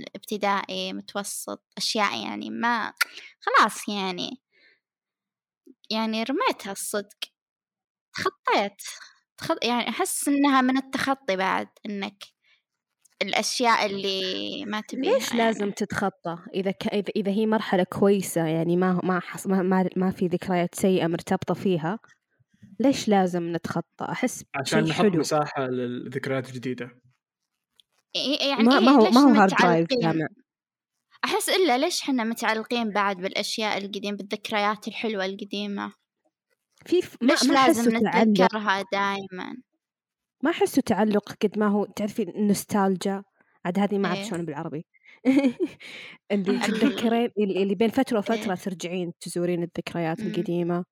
الابتدائي 0.00 0.92
متوسط 0.92 1.64
أشياء 1.76 2.24
يعني 2.24 2.50
ما 2.50 2.92
خلاص 3.40 3.88
يعني 3.88 4.42
يعني 5.90 6.22
رميتها 6.22 6.72
الصدق 6.72 7.18
تخطيت 8.14 8.82
تخط... 9.38 9.64
يعني 9.64 9.88
أحس 9.88 10.28
إنها 10.28 10.60
من 10.60 10.76
التخطي 10.76 11.36
بعد 11.36 11.68
إنك 11.86 12.24
الأشياء 13.22 13.86
اللي 13.86 14.64
ما 14.64 14.80
تبيها 14.80 15.14
ليش 15.14 15.34
لازم 15.34 15.70
تتخطى؟ 15.70 16.38
إذا 16.54 16.70
ك... 16.70 16.86
إذا 16.86 17.12
إذا 17.16 17.32
هي 17.32 17.46
مرحلة 17.46 17.82
كويسة 17.84 18.46
يعني 18.46 18.76
ما 18.76 19.00
ما 19.04 19.20
حص... 19.20 19.46
ما, 19.46 19.62
ما 19.62 19.88
ما 19.96 20.10
في 20.10 20.26
ذكريات 20.26 20.74
سيئة 20.74 21.06
مرتبطة 21.06 21.54
فيها 21.54 21.98
ليش 22.80 23.08
لازم 23.08 23.52
نتخطى؟ 23.52 24.04
أحس 24.08 24.44
عشان 24.54 24.84
نحط 24.84 25.02
حلو. 25.02 25.20
مساحة 25.20 25.66
للذكريات 25.66 26.48
الجديدة. 26.48 26.90
يعني 28.14 28.34
يعني 28.34 28.62
ما, 28.62 28.78
إيه 28.78 28.84
ما 28.84 28.90
هو 28.90 29.10
ما 29.10 29.20
هو 29.20 29.34
hard 29.34 29.54
drive؟ 29.60 29.88
جامع. 30.02 30.26
أحس 31.24 31.48
إلا 31.48 31.78
ليش 31.78 32.00
حنا 32.02 32.24
متعلقين 32.24 32.90
بعد 32.90 33.16
بالأشياء 33.16 33.78
القديمة 33.78 34.16
بالذكريات 34.16 34.88
الحلوة 34.88 35.24
القديمة؟ 35.24 35.92
في 36.86 37.02
ف- 37.02 37.16
ما 37.22 37.32
ليش 37.32 37.44
ما 37.44 37.52
لازم 37.52 37.96
نتذكرها 37.96 38.84
دائما 38.92 39.56
ما 40.42 40.50
أحسه 40.50 40.82
تعلق 40.86 41.32
قد 41.42 41.58
ما 41.58 41.66
هو 41.68 41.84
تعرفي 41.84 42.22
النوستالجا 42.22 43.22
عاد 43.64 43.78
هذه 43.78 43.98
ما 43.98 44.08
أعرف 44.08 44.18
إيه. 44.18 44.24
شلون 44.30 44.44
بالعربي 44.44 44.86
اللي 46.32 46.50
ال- 46.50 46.60
تتذكرين 46.60 47.30
اللي 47.38 47.62
اللي 47.62 47.74
بين 47.74 47.88
فترة 47.90 48.18
وفترة 48.18 48.34
إيه. 48.52 48.54
ترجعين 48.54 49.12
تزورين 49.20 49.62
الذكريات. 49.62 50.20
القديمة 50.20 50.84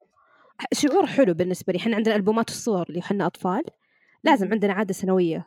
شعور 0.72 1.06
حلو 1.06 1.34
بالنسبة 1.34 1.72
لي 1.72 1.78
إحنا 1.78 1.96
عندنا 1.96 2.16
ألبومات 2.16 2.48
الصور 2.48 2.86
اللي 2.88 3.00
إحنا 3.00 3.26
أطفال 3.26 3.62
لازم. 4.24 4.52
عندنا 4.52 4.72
عادة 4.72 4.92
سنوية 4.94 5.46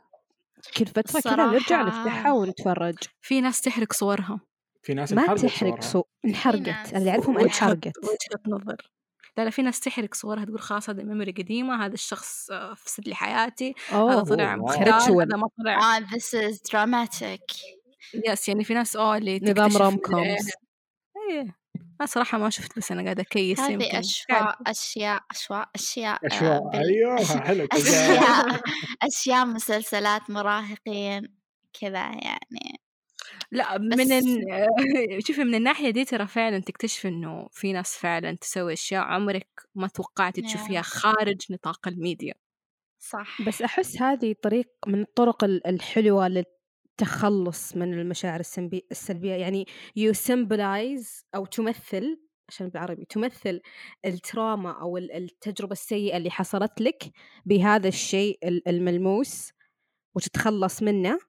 كل 0.78 0.86
فترة 0.86 1.22
كذا 1.22 1.36
نرجع 1.36 1.82
نفتحها 1.82 2.32
ونتفرج 2.32 2.96
في 3.22 3.42
ناس 3.42 3.62
تحرق 3.62 3.94
صورها 3.94 4.40
في 4.84 4.94
ناس 4.94 5.14
ما 5.14 5.26
تحرق 5.36 5.50
صورها. 5.60 5.82
صو 5.82 6.04
انحرقت. 6.26 6.94
اللي 6.96 7.10
أعرفهم 7.12 7.38
انحرقت 7.38 7.98
وجهة 7.98 8.42
نظر 8.48 8.93
لا 9.38 9.44
لا 9.44 9.50
في 9.50 9.62
ناس 9.62 9.80
تحرق 9.80 10.14
صورها 10.14 10.46
تقول 10.46 10.60
خلاص 10.60 10.90
هذا 10.90 11.04
ميموري 11.04 11.32
قديمة 11.32 11.86
هذا 11.86 11.94
الشخص 11.94 12.52
آه، 12.52 12.74
فسد 12.74 13.08
لي 13.08 13.16
حياتي 13.16 13.74
هذا 13.90 14.22
طلع 14.24 14.58
Ritual. 14.58 15.10
هذا 15.10 15.38
ما 15.38 15.48
طلع. 15.64 15.98
آه 15.98 16.00
this 16.00 16.52
is 16.52 16.58
dramatic. 16.72 17.74
يس 18.28 18.48
يعني 18.50 18.64
في 18.64 18.74
ناس 18.74 18.96
آه 18.96 19.18
اللي 19.18 19.40
نظام 19.44 19.94
ال- 19.96 20.02
كومز 20.02 20.50
إيه 21.30 21.56
أنا 22.02 22.08
صراحة 22.08 22.38
ما 22.38 22.50
شفت 22.50 22.78
بس 22.78 22.92
أنا 22.92 23.04
قاعدة 23.04 23.22
أكيس 23.22 23.60
يمكن. 23.60 23.74
هذه 23.86 24.00
أشواء 24.00 24.58
أشياء 24.68 25.22
أشواء 25.32 25.70
أشياء 25.76 26.14
آه، 26.24 26.28
أشواء 26.28 26.62
أيوه 26.74 27.26
حلو 27.48 27.68
كذا 27.68 27.80
أشياء 27.82 28.62
أشياء 29.02 29.46
مسلسلات 29.46 30.30
مراهقين 30.30 31.28
كذا 31.82 32.00
يعني. 32.00 32.83
لأ 33.52 33.78
بس- 33.78 33.84
من 33.98 34.12
ال... 34.12 34.46
شوفي 35.28 35.44
من 35.44 35.56
الناحية 35.56 35.90
دي 35.90 36.06
ترى 36.06 36.28
فعلا 36.28 36.60
تكتشف 36.60 37.06
إنه 37.08 37.48
في 37.52 37.74
ناس 37.74 37.98
فعلا 37.98 38.36
تسوي 38.36 38.74
أشياء 38.74 39.04
عمرك 39.04 39.48
ما 39.76 39.88
توقعتي 39.88 40.42
تشوفيها 40.42 40.82
Yeah. 40.82 40.86
خارج 40.86 41.42
نطاق 41.52 41.88
الميديا. 41.88 42.34
صح. 43.00 43.42
بس 43.48 43.62
أحس 43.62 44.02
هذه 44.02 44.36
طريق 44.44 44.70
من 44.88 45.02
الطرق 45.02 45.44
ال- 45.44 45.68
الحلوة 45.68 46.28
للتخلص 46.28 47.76
من 47.76 47.94
المشاعر 47.94 48.40
السلبي- 48.40 48.88
السلبية. 48.92 49.34
يعني 49.34 49.66
you 50.00 50.14
symbolize 50.14 51.24
أو 51.36 51.46
تمثل 51.46 52.20
عشان 52.50 52.68
بالعربي 52.70 53.06
تمثل 53.06 53.62
التراما 54.06 54.72
أو 54.82 54.98
ال- 54.98 55.12
التجربة 55.12 55.72
السيئة 55.72 56.18
اللي 56.18 56.32
حصلت 56.32 56.82
لك 56.82 57.04
بهذا 57.46 57.88
الشيء 57.88 58.38
ال- 58.44 58.68
الملموس 58.68 59.52
وتتخلص 60.16 60.84
منه. 60.84 61.20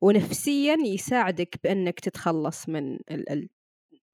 ونفسيا 0.00 0.76
يساعدك 0.84 1.56
بأنك 1.64 2.00
تتخلص 2.00 2.68
من 2.68 2.92
ال 3.10 3.30
ال 3.32 3.48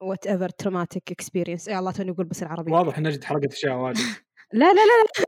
whatever 0.05 0.49
traumatic 0.65 1.15
experience. 1.15 1.69
يا 1.69 1.79
الله 1.79 1.93
توني 1.93 2.11
أقول 2.11 2.27
بس 2.27 2.43
العربي 2.43 2.73
واضح 2.73 2.99
ان 2.99 3.07
نجد 3.07 3.25
حرقت 3.25 3.53
اشياء 3.53 3.75
واجد. 3.77 3.99
لا 4.53 4.73
لا 4.73 4.81
لا, 4.81 5.05
لا. 5.05 5.27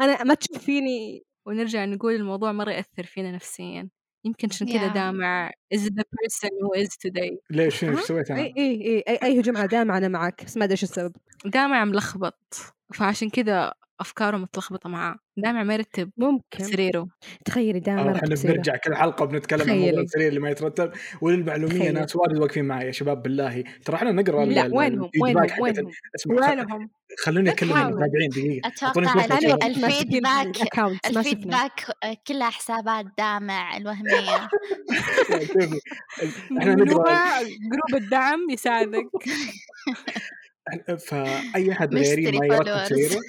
أنا 0.04 0.24
ما 0.24 0.34
تشوف 0.34 0.58
فيني. 0.58 1.24
ونرجع 1.46 1.84
نقول 1.84 2.14
الموضوع 2.14 2.52
مرة 2.52 2.70
يأثر 2.70 3.02
فينا 3.04 3.32
نفسيا. 3.32 3.88
يمكن 4.24 4.48
عشان 4.52 4.66
كذا 4.66 4.88
Yeah. 4.90 4.94
دامع 4.94 5.50
is 5.74 5.78
the 5.78 6.02
person 6.02 6.48
who 6.50 6.82
is 6.82 6.88
today. 6.88 7.36
ليش؟ 7.50 7.84
إيش؟ 7.84 8.00
سويت 8.00 8.30
أنا؟ 8.30 8.40
إي 8.40 8.54
إي 8.58 8.82
إي 8.86 9.04
أي, 9.08 9.18
أي 9.22 9.40
هجوم 9.40 9.56
على 9.56 9.68
دامع 9.68 9.98
أنا 9.98 10.08
معك. 10.08 10.44
بس 10.44 10.56
ما 10.56 10.64
أدري 10.64 10.72
إيش 10.72 10.82
السبب. 10.82 11.12
دامع 11.44 11.84
ملخبط. 11.84 12.54
فعشان 12.94 13.30
كذا 13.30 13.72
أفكاره 14.00 14.36
متلخبطة 14.36 14.88
معاه. 14.88 15.16
دامع 15.36 15.62
ما 15.62 15.74
يرتب 15.74 16.10
ممكن. 16.16 16.64
سريره 16.64 17.08
تخيلي 17.44 17.80
دائما 17.80 18.16
إحنا 18.16 18.34
بنرجع 18.44 18.76
كل 18.76 18.94
حلقة 18.94 19.24
بنتكلم 19.24 19.70
عن 19.70 19.78
موضوع. 19.78 20.00
السرير 20.00 20.28
اللي 20.28 20.40
ما 20.40 20.50
يترتب. 20.50 20.92
وللمعلومية. 21.20 21.90
ناس 21.90 22.16
واجد 22.16 22.38
واقفين 22.38 22.64
معي 22.64 22.86
يا 22.86 22.92
شباب 22.92 23.22
بالله. 23.22 23.64
ترى 23.84 23.96
إحنا 23.96 24.12
نقرأ 24.12 24.44
لا 24.44 24.62
وينهم؟ 24.72 25.10
وينهم؟ 25.22 25.50
وينهم؟ 25.60 25.90
وينهم؟ 26.26 26.90
خلوني 27.18 27.50
أكلم. 27.50 27.76
المتابعين 27.76 28.28
دقيقة. 28.30 28.68
أتوقع. 28.68 29.66
ال 29.66 29.76
feedback 29.76 30.56
ال 31.06 31.14
feedback 31.14 31.80
كلها 32.26 32.50
حسابات 32.50 33.06
دامع 33.18 33.76
الوهمية. 33.76 34.48
شوفي 35.28 35.80
إحنا 36.58 36.74
نقرأ 36.74 37.42
group 37.42 38.02
الدعم 38.02 38.50
يساعدك. 38.50 39.08
فأي 41.08 41.72
أحد 41.72 41.94
غيري 41.94 42.38
ما 42.38 42.46
يرتب. 42.46 42.84
سريره 42.84 43.20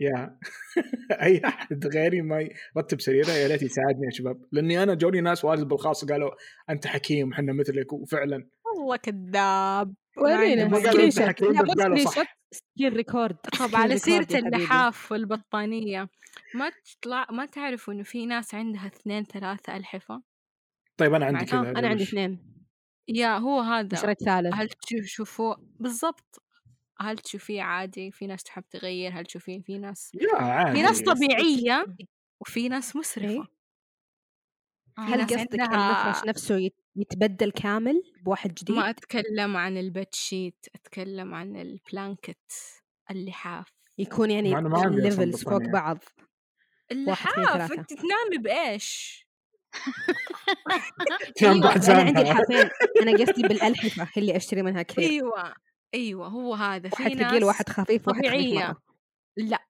يا 0.00 0.38
أي 1.22 1.42
أحد 1.44 1.86
غيري 1.86 2.22
ما 2.22 2.48
يرتب 2.76 3.00
سريره 3.00 3.30
يا 3.30 3.48
ريت 3.48 3.62
يساعدني 3.62 4.04
يا 4.04 4.10
شباب. 4.10 4.44
لأني 4.52 4.82
أنا 4.82 4.94
جوني 4.94 5.20
ناس 5.20 5.44
واجد 5.44 5.68
بالخاص 5.68 6.04
قالوا 6.04 6.30
أنت 6.70 6.86
حكيم 6.86 7.28
وحنا 7.28 7.52
مثلك 7.52 7.92
وفعلا. 7.92 8.48
والله 8.64 8.96
كذاب. 8.96 9.94
ورينا 10.16 10.80
screenshot 10.80 12.26
screen 12.52 12.92
record 12.92 13.36
طب 13.58 13.76
على 13.76 13.98
سيرة. 13.98 14.26
اللحاف 14.34 15.12
والبطانية. 15.12 16.08
ما 16.54 16.70
تطلع 16.70 17.26
ما 17.30 17.46
تعرفوا 17.46 17.94
إنه 17.94 18.02
في 18.02 18.26
ناس 18.26 18.54
عندها 18.54 18.86
اثنين 18.86 19.24
ثلاثة 19.24 19.76
ألحفة؟ 19.76 20.22
طيب 20.96 21.14
أنا 21.14 21.26
عندي 21.26 21.44
كذا 21.44 21.60
أنا 21.60 21.88
عندي؟ 21.88 22.02
اثنين. 22.02 22.56
يا 23.08 23.38
هو 23.38 23.60
هذا. 23.60 23.96
شريت 23.96 24.22
ثالث. 24.24 24.54
هل 24.54 24.68
تشوفوه 24.68 25.56
بالضبط. 25.80 26.42
هل 27.00 27.18
تشوفيه 27.18 27.62
عادي 27.62 28.10
في 28.12 28.26
ناس 28.26 28.42
تحب 28.42 28.64
تغير 28.70 29.12
هل 29.20 29.26
تشوفين 29.26 29.62
في 29.62 29.78
ناس 29.78 30.12
يا 30.14 30.36
عادي 30.42 30.72
في 30.76 30.82
ناس 30.82 31.02
طبيعية 31.02 31.86
وفي 32.40 32.68
ناس 32.68 32.96
مسرفة 32.96 33.28
إيه. 33.28 33.42
في 34.96 35.00
هل 35.02 35.18
ناس 35.18 35.32
قصدك 35.32 35.60
عندها- 35.60 36.06
المفرش 36.06 36.24
نفسه 36.28 36.56
يت- 36.58 36.80
يتبدل 36.96 37.50
كامل 37.50 38.02
بواحد 38.24 38.54
جديد؟ 38.54 38.76
ما 38.76 38.90
أتكلم 38.90 39.56
عن 39.56 39.76
ال 39.78 39.87
bed 39.87 40.14
sheet 40.14 40.66
أتكلم 40.74 41.34
عن 41.34 41.56
ال 41.56 41.68
blanket 41.68 42.52
اللحاف 43.10 43.66
يكون 43.98 44.30
يعني 44.30 44.58
الليفلز 44.58 45.44
فوق 45.44 45.52
بطانية. 45.54 45.72
بعض 45.72 45.98
اللحاف. 46.92 47.72
أنت 47.72 47.90
تنامي 47.94 48.38
بعد 51.60 51.84
أنا 51.84 51.98
عندي. 52.02 52.20
الحافين 52.20 52.70
أنا 53.02 53.12
قصدي 53.12 53.42
بالألحفة 53.42 54.08
اللي 54.16 54.36
أشتري 54.36 54.62
منها 54.62 54.82
كثير 54.82 55.10
أيوة 55.10 55.54
أيوة 55.94 56.26
هو 56.28 56.54
هذا. 56.54 56.88
في 56.88 57.02
واحد 57.02 57.16
ناس 57.16 57.30
ثقيل 57.30 57.44
واحد 57.44 57.68
خفيف 57.68 58.08
واحد 58.08 58.18
خفيف 58.20 58.30
طبيعية. 58.32 58.66
مرة. 58.66 58.82
لا 59.36 59.66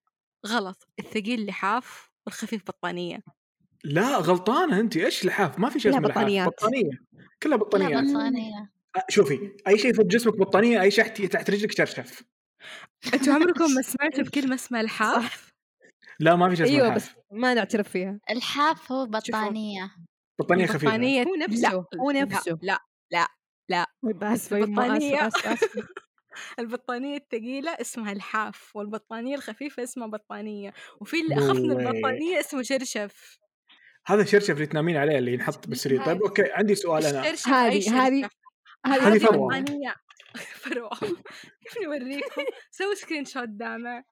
غلط. 0.47 0.89
الثقيل 0.99 1.47
لحاف 1.47 2.11
والخفيف 2.27 2.63
بطانية. 2.67 3.21
لا 3.85 4.17
غلطانة 4.17 4.81
انت. 4.81 4.97
إيش 4.97 5.25
لحاف 5.25 5.59
ما 5.59 5.71
في 5.71 5.81
شيء 5.81 5.93
لا، 5.93 5.99
اسمه 5.99 6.09
لحاف 6.09 6.19
بطانيات. 6.23 6.49
بطانية. 6.49 6.91
كلها 7.43 7.57
لا 7.57 7.65
بطانيات. 7.65 8.05
بطانية. 8.05 8.71
شوفي 9.09 9.57
أي 9.69 9.79
شيء 9.79 9.93
فوق 9.95 10.07
جسمك 10.07 10.39
بطانية 10.39 10.81
أي 10.83 10.91
شيء 10.91 11.05
تحت- 11.05 11.51
رجلك 11.51 11.73
شرشف 11.73 12.23
أنتوا 13.15 13.35
عمركم 13.35 13.71
ما 13.75 13.83
سمعتوا 13.83 14.25
بكلمة 14.31 14.55
اسمها 14.55 14.83
لحاف؟ 14.83 15.53
لا 16.21 16.37
ما 16.37 16.49
في 16.51 16.57
شيء 16.57 16.67
اسمه 16.67 16.77
أيوه 16.77 16.95
بس 16.95 17.11
ما 17.33 17.55
نعترف 17.55 17.89
فيها. 17.89 18.21
الحاف 18.31 18.93
هو 18.93 19.07
بطانية. 19.07 19.95
بطانية 20.41 20.67
خفيفة. 20.67 20.83
البطانية 20.87 21.23
هو 21.23 21.35
لا، 21.35 21.47
نفسه 21.47 21.85
هو 22.01 22.11
لا، 22.11 22.21
نفسه. 22.25 22.59
لا 22.63 22.79
لا 23.13 23.27
لا. 23.71 23.87
آسفة 24.23 24.57
يما 24.59 24.87
البطانية. 24.87 25.31
البطانية 26.59 27.17
الثقيلة 27.17 27.71
اسمها 27.71 28.15
لحاف 28.15 28.77
والبطانية 28.77 29.35
الخفيفة 29.35 29.83
اسمها 29.83 30.07
بطانية 30.07 30.73
وفي 31.01 31.21
اللي 31.21 31.35
أخف 31.35 31.57
من. 31.57 31.71
البطانية 31.71 32.41
اسمه 32.41 32.63
شرشف. 32.63 33.39
هذا 34.07 34.23
الشرشف 34.23 34.51
اللي 34.51 34.67
تنامين 34.67 34.97
عليه 34.97 35.19
اللي 35.19 35.33
ينحط 35.33 35.69
بالسرير. 35.69 36.05
طيب 36.05 36.23
أوكي 36.23 36.53
عندي 36.53 36.75
سؤال 36.75 37.07
أنا. 37.07 37.21
هذه 37.21 37.35
شرشف؟ 37.35 37.93
هذه 37.93 38.29
هذه 38.87 39.09
هذه 39.09 39.19
فروة. 39.19 39.47
بطانية. 39.49 39.95
فروة. 40.65 40.91
كيف 41.63 41.83
نوريكم 41.85 42.43
سوي 42.71 42.95
screenshot 42.95 43.49
دامع. 43.49 44.03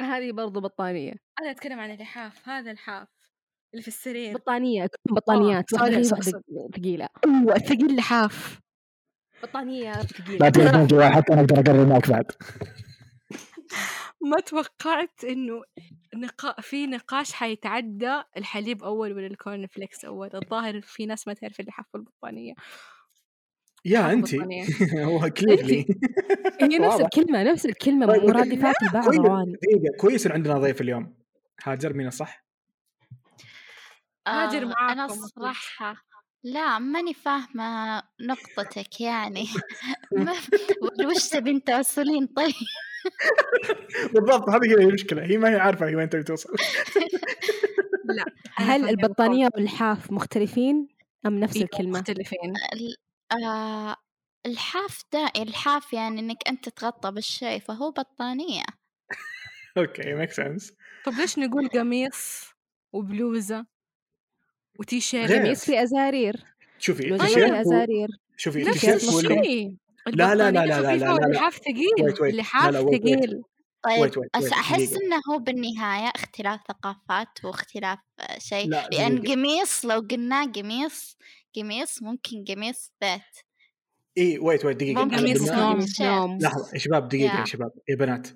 هذه 0.00 0.32
برضو 0.32 0.60
بطانية. 0.60 1.12
أنا 1.40 1.50
أتكلم 1.50 1.80
عن 1.80 1.90
اللحاف 1.90 2.48
هذا 2.48 2.70
الحاف 2.70 3.08
اللي 3.74 3.82
في 3.82 3.88
السرير. 3.88 4.36
بطانيات 4.36 5.74
آه،. 5.74 5.82
واحدة 5.82 6.02
ثقيلة. 6.02 7.08
أيوة 7.26 7.56
الثقيل 7.56 7.96
لحاف 7.96 8.61
بطانيه 9.42 9.92
لا 9.92 10.02
ثقيله 10.02 10.48
تلفون 10.48 10.86
جوال 10.86 11.12
حتى 11.12 11.32
أنا 11.32 11.40
أقدر 11.40 11.60
أقرر 11.60 11.86
معك 11.86 12.10
بعد 12.10 12.32
ما 14.24 14.40
توقعت 14.40 15.24
إنه 15.24 15.62
نقا... 16.14 16.60
في 16.60 16.86
نقاش 16.86 17.32
حيتعدى 17.32 18.22
الحليب 18.36 18.82
أول 18.82 19.12
ولا 19.12 19.26
ال 19.26 19.34
corn 19.34 19.66
flakes 19.66 20.04
أول 20.04 20.30
الظاهر 20.34 20.80
في 20.80 21.06
ناس 21.06 21.28
ما 21.28 21.34
تعرف 21.34 21.60
اللحاف 21.60 21.86
والبطانية 21.94 22.54
يا 23.84 24.02
حاف 24.02 24.12
انت. 24.12 24.34
هو 25.08 25.30
كليرلي 25.30 25.86
هي 26.62 26.78
نفس. 26.78 27.00
الكلمة 27.00 27.42
نفس 27.42 27.66
الكلمة 27.66 28.06
طيب،. 28.06 28.24
مرادفات 28.24 28.74
البعض 28.82 29.04
كويس 29.04 29.18
روان 29.18 29.52
دقيقة 29.52 29.96
كويس 30.00 30.26
إن 30.26 30.32
عندنا 30.32 30.58
ضيف 30.58 30.80
اليوم 30.80 31.14
هاجر 31.64 31.92
مين 31.92 32.10
صح؟ 32.10 32.44
هاجر 34.28 34.62
آه، 34.62 34.64
معاكم 34.64 35.00
أنا 35.00 35.04
أكيد. 35.04 35.96
لا 36.44 36.78
ماني 36.78 37.14
فاهمة 37.14 38.02
نقطتك 38.20 39.00
يعني. 39.00 39.46
ما- 40.12 40.36
وش 41.06 41.28
تبين 41.28 41.64
توصلين 41.64 42.26
طيب. 42.26 42.54
بالضبط 44.14 44.48
هذه 44.48 44.66
هي 44.70 44.74
المشكلة 44.74 45.24
هي 45.24 45.36
ما 45.38 45.48
هي 45.50 45.56
عارفة 45.56 45.86
هي 45.88 45.96
وين 45.96 46.08
تبي 46.08 46.22
توصل. 46.22 46.50
لا 48.04 48.24
هل 48.54 48.66
فاهمة 48.80 48.90
البطانية 48.90 49.48
واللحاف 49.54 50.12
مختلفين 50.12 50.88
أم 51.26 51.38
نفس 51.40 51.56
أيوة، 51.56 51.64
الكلمة؟ 51.72 51.98
مختلفين. 51.98 52.52
ال- 52.72 52.96
آه 53.44 53.96
الحاف 54.46 55.02
ده 55.12 55.32
الحاف 55.36 55.92
يعني 55.92 56.20
إنك 56.20 56.48
أنت 56.48 56.68
تغطى 56.68 57.10
بالشيء 57.10 57.60
فهو 57.60 57.90
بطانية. 57.90 58.62
okay 59.78 60.14
make 60.14 60.30
sense 60.32 60.72
طب 61.04 61.12
ليش 61.12 61.38
نقول 61.38 61.68
قميص 61.68 62.44
وبلوزة؟ 62.92 63.66
وتي 64.78 65.00
شيرت 65.00 65.30
غير. 65.30 65.42
قميص 65.42 65.64
في 65.64 65.82
أزارير 65.82 66.44
شوفي 66.78 67.14
التيشيرت 67.14 67.52
أزارير 67.52 68.08
شوفي 68.36 68.62
التيشيرت 68.62 69.04
هو 69.04 69.20
اللي 69.20 69.40
الشيء 69.40 69.76
لا، 70.06 70.34
لا، 70.34 70.50
لا، 70.50 70.66
لا، 70.66 70.66
لا، 70.66 70.80
لا، 70.80 70.96
لا. 70.96 71.12
واللحاف 71.12 71.54
ثقيل 71.56 72.10
wait, 72.12 72.14
wait. 72.14 72.42
ثقيل 72.98 73.42
طيب 73.84 74.10
wait, 74.10 74.38
بس 74.38 74.52
أحس. 74.52 74.92
إنه 74.92 75.16
هو 75.30 75.38
بالنهاية 75.38 76.12
اختلاف 76.16 76.60
ثقافات 76.68 77.28
واختلاف 77.44 77.98
آه، 78.20 78.38
شيء 78.38 78.68
لا، 78.68 78.88
لأن 78.92 79.20
دقيقة. 79.20 79.34
قميص 79.34 79.84
لو 79.84 80.00
قلنا 80.10 80.44
قميص 80.52 81.16
قميص 81.56 82.02
ممكن 82.02 82.44
قميص 82.48 82.92
بيت 83.00 83.20
إي 84.18 84.38
wait 84.38 84.64
wait 84.64 84.76
دقيقة 84.76 85.00
قميص 85.02 85.50
نوم. 85.50 85.86
نوم 86.00 86.38
لحظة 86.38 86.72
يا 86.72 86.78
شباب 86.78 87.08
دقيقة 87.08 87.40
يا. 87.40 87.44
شباب 87.44 87.70
يا 87.88 87.96
بنات 87.96 88.28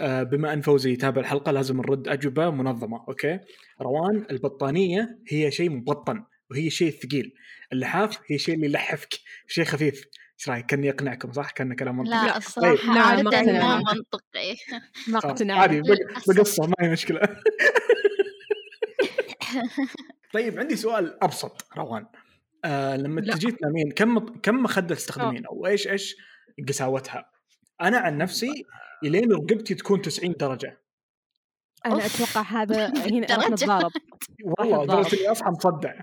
بما 0.00 0.52
أن 0.52 0.60
فوزي 0.60 0.92
يتابع 0.92 1.20
الحلقة 1.20 1.52
لازم 1.52 1.76
نرد 1.76 2.08
أجوبة 2.08 2.50
منظمة 2.50 3.04
okay؟ 3.08 3.38
روان 3.80 4.26
البطانية 4.30 5.18
هي 5.28 5.50
شيء 5.50 5.70
مبطن 5.70 6.24
وهي 6.50 6.70
شيء 6.70 6.90
ثقيل. 6.90 7.34
اللحاف 7.72 8.18
هي 8.30 8.38
شيء 8.38 8.54
اللي 8.54 8.66
يلحفك 8.66 9.08
شيء 9.48 9.64
خفيف. 9.64 10.04
إيش 10.40 10.48
رأيك؟ 10.48 10.66
كأني 10.66 10.90
أقنعكم 10.90 11.32
صح؟ 11.32 11.50
كان 11.50 11.74
كلام 11.74 11.96
منطقي. 11.96 12.14
لا 12.14 12.26
لا. 12.26 12.36
الصراحة 12.36 12.94
لا، 12.94 13.20
اقتنع. 13.20 13.78
ما 13.78 13.94
منطقي. 13.94 14.56
ما 15.08 15.20
خلاص، 15.20 15.24
اقتنع 15.24 15.54
عادي. 15.54 15.82
بقصة 16.28 16.66
ما 16.66 16.74
هي 16.80 16.88
مشكلة. 16.88 17.20
طيب 20.34 20.58
عندي 20.58 20.76
سؤال 20.76 21.24
أبسط 21.24 21.66
روان. 21.76 22.06
آه 22.64 22.96
لما 22.96 23.20
لا. 23.20 23.34
تجي 23.34 23.50
تنامين 23.50 23.90
كم 23.90 24.18
كم 24.18 24.62
مخدة 24.62 24.94
تستخدمين؟ 24.94 25.46
أو 25.46 25.66
إيش 25.66 25.88
إيش 25.88 26.16
قساوتها؟ 26.68 27.30
أنا 27.80 27.98
عن 27.98 28.18
نفسي 28.18 28.64
إلين 29.04 29.32
رقبتي 29.32 29.74
تكون 29.74 30.02
90 30.02 30.32
درجة 30.32 30.82
أنا 31.86 31.94
أوف. 31.94 32.04
أتوقع 32.22 32.40
هذا 32.42 32.86
هنا 33.12 33.26
راح 33.36 33.48
درجة. 33.48 33.52
نتضارب 33.54 33.92
والله. 34.44 34.84
لدرجه 34.84 35.16
اني 35.20 35.28
اصحى 35.32 35.50
مصدع 35.50 35.94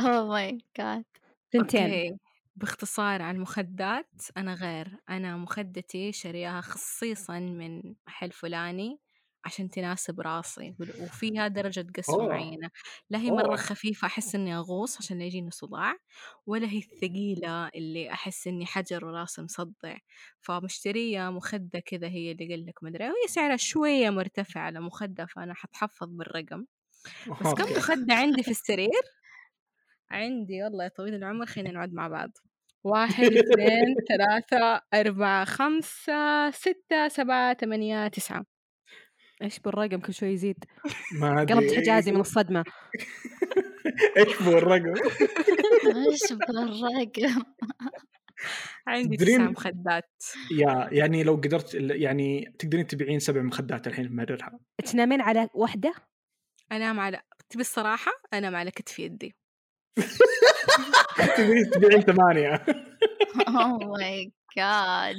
اوه 0.00 0.26
ماي 0.28 0.58
جاد 0.78 1.04
ثنتين. 1.52 2.18
باختصار 2.56 3.22
عن 3.22 3.36
المخدات 3.36 4.10
أنا 4.36 4.54
غير 4.54 4.88
أنا 5.10 5.36
مخدتي 5.36 6.12
شرياها 6.12 6.60
خصيصا 6.60 7.38
من 7.40 7.94
محل 8.06 8.32
فلاني 8.32 9.00
عشان 9.44 9.70
تناسب 9.70 10.20
راسي 10.20 10.74
وفيها 11.00 11.48
درجة 11.48 11.86
قسوة 11.98 12.24
أوه. 12.24 12.26
معينة 12.26 12.70
لا 13.10 13.18
هي 13.18 13.30
أوه. 13.30 13.40
مرة 13.42 13.56
خفيفة 13.56 14.06
أحس 14.06 14.34
إني 14.34 14.56
أغوص 14.56 14.98
عشان 14.98 15.18
لا 15.18 15.24
يجيني 15.24 15.50
صداع 15.50 15.94
ولا 16.46 16.68
هي 16.68 16.78
الثقيلة 16.78 17.68
اللي 17.68 18.12
أحس 18.12 18.46
إني 18.46 18.66
حجر 18.66 19.04
وراسي 19.06 19.42
مصدع 19.42 19.96
فمشترية 20.40 21.30
مخدة 21.30 21.80
كذا 21.80 22.08
هي 22.08 22.32
اللي 22.32 22.54
قلك 22.54 22.82
مدري 22.84 23.04
وهي 23.04 23.28
سعرها 23.28 23.56
شوية 23.56 24.10
مرتفع 24.10 24.60
على 24.60 24.80
مخدة 24.80 25.26
فأنا 25.26 25.54
حتحفظ 25.54 26.08
بالرقم 26.10 26.66
بس 27.40 27.54
كم. 27.54 27.64
مخدة 27.76 28.14
عندي 28.14 28.42
في 28.42 28.50
السرير؟ 28.52 29.02
عندي 30.10 30.62
والله 30.62 30.84
يا 30.84 30.88
طويل 30.88 31.14
العمر 31.14 31.46
خلينا 31.46 31.70
نقعد 31.72 31.92
مع 31.92 32.08
بعض 32.08 32.30
واحد 32.84 33.32
اثنين 33.32 33.96
ثلاثة 34.08 34.82
أربعة 34.94 35.44
خمسة 35.44 36.50
ستة 36.50 37.08
سبعة 37.08 37.54
ثمانية 37.54 38.08
تسعة 38.08 38.44
إيش 39.42 39.58
بالرقم 39.60 40.00
كل 40.00 40.14
شوي 40.14 40.28
يزيد؟ 40.28 40.64
ما 41.12 41.42
أدري 41.42 41.54
قلبت 41.54 41.76
حجازي 41.76 42.12
من 42.12 42.20
الصدمة. 42.30 42.64
إيش 44.16 44.42
بو 44.42 44.58
الرقم 44.58 44.94
إيش 46.10 46.32
بالرقم؟ 46.32 47.42
عندي 48.86 49.16
تسع 49.16 49.38
مخدات. 49.38 50.10
يا 50.58 50.88
يعني 50.92 51.22
لو 51.22 51.34
قدرت 51.34 51.74
يعني 51.74 52.54
تقدرين 52.58 52.86
تبيعين 52.86 53.18
سبع 53.18 53.42
مخدات 53.42 53.86
الحين 53.86 54.08
تمررها 54.08 54.58
تنامين 54.84 55.20
على 55.20 55.48
واحدة 55.54 55.94
أنام 56.72 57.00
على 57.00 57.20
تبي 57.50 57.60
الصراحة؟ 57.60 58.12
أنام 58.34 58.56
على 58.56 58.70
كتف 58.70 58.98
يدي. 58.98 59.34
تبيعين 61.74 62.00
ثمانية. 62.00 62.64
oh 63.48 63.78
my 63.98 64.32
god 64.56 65.16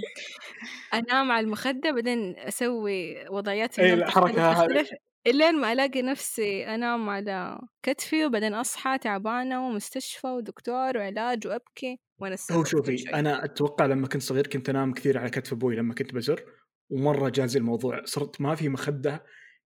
أنام 0.94 1.32
على 1.32 1.46
المخدة 1.46 1.92
بعدين 1.92 2.36
أسوي 2.40 3.28
وضعيات 3.30 3.80
الحركة 3.80 4.54
تختلف- 4.54 4.78
هذه. 4.78 4.98
الين 5.28 5.56
ما 5.56 5.74
ألاقي 5.74 6.02
نفسي 6.02 6.68
أنام 6.68 7.10
على 7.10 7.60
كتفي 7.84 8.26
وبعدين 8.26 8.54
أصحى 8.54 8.98
تعبانة 8.98 9.68
ومستشفى 9.68 10.28
ودكتور 10.28 10.98
وعلاج 10.98 11.48
وأبكي 11.48 12.00
وأنا 12.20 12.36
هو 12.52 12.64
شوفي. 12.64 13.10
أنا 13.14 13.46
أتوقع 13.46 13.86
لما 13.86 14.08
كنت 14.08 14.22
صغير 14.22 14.48
كنت 14.48 14.70
أنام 14.70 14.94
كثير 14.94 15.18
على 15.18 15.30
كتف 15.30 15.54
أبوي 15.54 15.76
لما 15.76 15.94
كنت 15.94 16.14
بزر 16.14 16.44
ومرة 16.90 17.30
جازي 17.30 17.60
الموضوع 17.60 18.02
صرت 18.06 18.42
ما 18.42 18.56
في 18.56 18.70
مخدة 18.70 19.24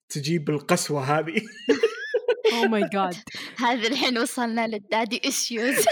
تجيب 0.09 0.49
القسوة 0.49 1.01
هذه 1.19 1.41
oh 2.53 2.67
my 2.67 2.81
god 2.93 3.15
هذا 3.59 3.87
الحين 3.87 4.17
وصلنا 4.17 4.67
لل 4.67 4.83
daddy 4.83 5.21
issues 5.25 5.85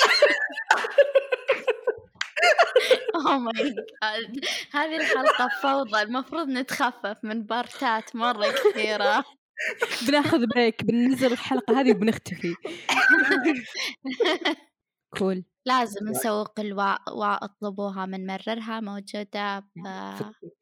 oh 3.15 3.20
my 3.37 3.75
god 4.03 4.45
هذه 4.73 4.95
الحلقة 4.97 5.49
فوضى. 5.61 6.01
المفروض 6.01 6.47
نتخفف 6.49 7.17
من 7.23 7.43
بارتات 7.43 8.15
مرة 8.15 8.45
كثيرة. 8.51 9.23
بناخذ 10.07 10.45
break 10.47 10.83
بننزل 10.83 11.31
الحلقة 11.33 11.81
هذه 11.81 11.91
وبنختفي. 11.91 12.55
cool 15.17 15.43
لازم 15.65 16.07
نسوق 16.09 16.59
واطلبوها 17.11 18.05
من 18.05 18.25
مررها 18.27 18.79
موجودة 18.79 19.59
ب- 19.59 20.21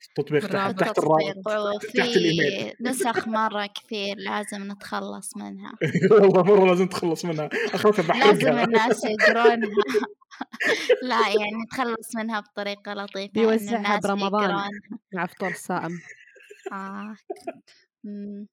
التطبيق 0.10 0.48
تحت. 0.48 0.80
تحت 0.80 1.00
الرابط 1.00 1.82
تحت 1.84 1.98
الإيميل. 1.98 2.74
نسخ 2.82 3.28
مرة 3.38 3.66
كثير 3.66 4.16
لازم 4.18 4.72
نتخلص 4.72 5.38
منها 5.38 5.74
والله 6.12 6.44
مرة 6.44 6.66
لازم 6.66 6.88
تخلص 6.88 7.26
منها 7.26 7.50
لازم 7.74 8.08
بحرقها 8.08 8.64
الناس 8.64 9.02
يقرونها 9.06 9.70
لا 11.10 11.20
يعني 11.28 11.64
نتخلص 11.66 12.16
منها 12.16 12.40
بطريقة 12.40 12.94
لطيفة 12.94 13.32
بيوزعها 13.34 14.00
برمضان. 14.04 14.70
مع 15.14 15.26
فطور 15.26 15.50
الصائم 15.50 15.92
آه. 16.72 17.16
مم. 18.10 18.48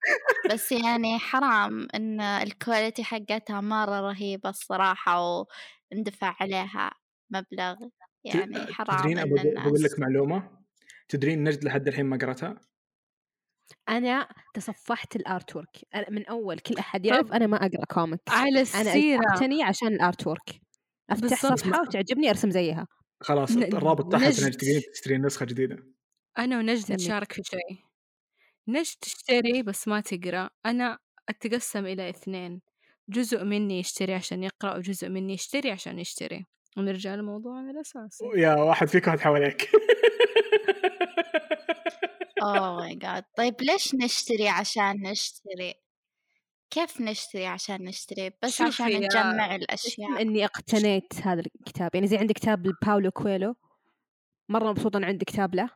بس 0.50 0.72
يعني 0.72 1.18
حرام 1.18 1.88
إن 1.94 2.20
ال 2.20 2.31
quality 2.31 3.04
حقتها 3.04 3.60
مرة 3.60 4.00
رهيبة 4.00 4.48
الصراحة 4.50 5.44
وندفع 5.92 6.36
عليها 6.40 6.90
مبلغ 7.30 7.76
يعني 8.24 8.66
حرام 8.66 8.98
تدرين 8.98 9.18
الناس 9.18 9.82
لك 9.82 9.98
معلومة؟ 10.00 10.50
تدرين 11.08 11.44
نجد 11.44 11.64
لحد 11.64 11.88
الحين 11.88 12.06
ما 12.06 12.16
قرأتها؟ 12.16 12.60
أنا 13.88 14.28
تصفحت 14.54 15.16
ال 15.16 15.56
artwork 15.56 15.76
من 16.10 16.26
أول 16.26 16.58
كل 16.58 16.74
أحد 16.78 17.06
يعرف 17.06 17.32
أنا 17.32 17.46
ما 17.46 17.56
أقرأ 17.56 17.84
كوميكس 17.84 18.22
على 18.32 18.48
أنا 18.50 18.60
السيرة. 18.60 19.22
اعتني 19.30 19.62
عشان 19.62 19.88
ال 19.88 20.26
artwork 20.26 20.60
افتح. 21.10 21.42
صفحة 21.42 21.80
وتعجبني 21.80 22.30
أرسم 22.30 22.50
زيها. 22.50 22.86
خلاص 23.20 23.50
الرابط 23.56 24.12
تحت 24.12 24.22
نجد. 24.22 24.50
تقدرين 24.52 24.82
تشترين 24.92 25.26
نسخة 25.26 25.46
جديدة. 25.46 25.76
أنا 26.38 26.58
ونجد. 26.58 26.92
نتشارك 26.92 27.32
في 27.32 27.42
شيء. 27.44 27.85
نجد 28.68 28.94
تشتري 29.00 29.62
بس 29.62 29.88
ما 29.88 30.00
تقرأ؟ 30.00 30.50
أنا 30.66 30.98
أتقسم 31.28 31.86
إلى 31.86 32.10
اثنين 32.10 32.60
جزء 33.08 33.44
مني 33.44 33.78
يشتري 33.78 34.14
عشان 34.14 34.42
يقرأ 34.42 34.76
وجزء 34.76 35.08
مني 35.08 35.32
يشتري 35.32 35.70
عشان 35.70 35.98
يشتري. 35.98 36.46
ونرجع 36.76 37.14
لموضوعنا 37.14 37.70
الاساسي 37.70 38.24
يا 38.36 38.54
واحد 38.54 38.88
فيكم 38.88 39.10
واحد 39.10 39.20
حواليك. 39.20 39.70
oh 42.42 42.76
my 42.76 42.94
god 42.94 43.24
طيب 43.36 43.54
ليش 43.62 43.94
نشتري 43.94 44.48
عشان 44.48 45.02
نشتري؟ 45.02 45.74
كيف 46.70 47.00
نشتري 47.00 47.46
عشان 47.46 47.84
نشتري؟ 47.84 48.30
بس 48.42 48.60
عشان 48.60 48.86
نجمع 48.86 49.54
الأشياء. 49.54 50.20
إني 50.20 50.44
اقتنيت 50.44 51.14
هذا 51.22 51.42
الكتاب. 51.60 51.90
يعني 51.94 52.06
زي 52.06 52.16
عندي 52.16 52.34
كتاب 52.34 52.66
لباولو 52.66 53.10
كويلو؟ 53.10 53.54
مرة 54.48 54.70
مبسوطة 54.70 55.00
عندي 55.04 55.24
كتاب 55.24 55.54
له؟ 55.54 55.70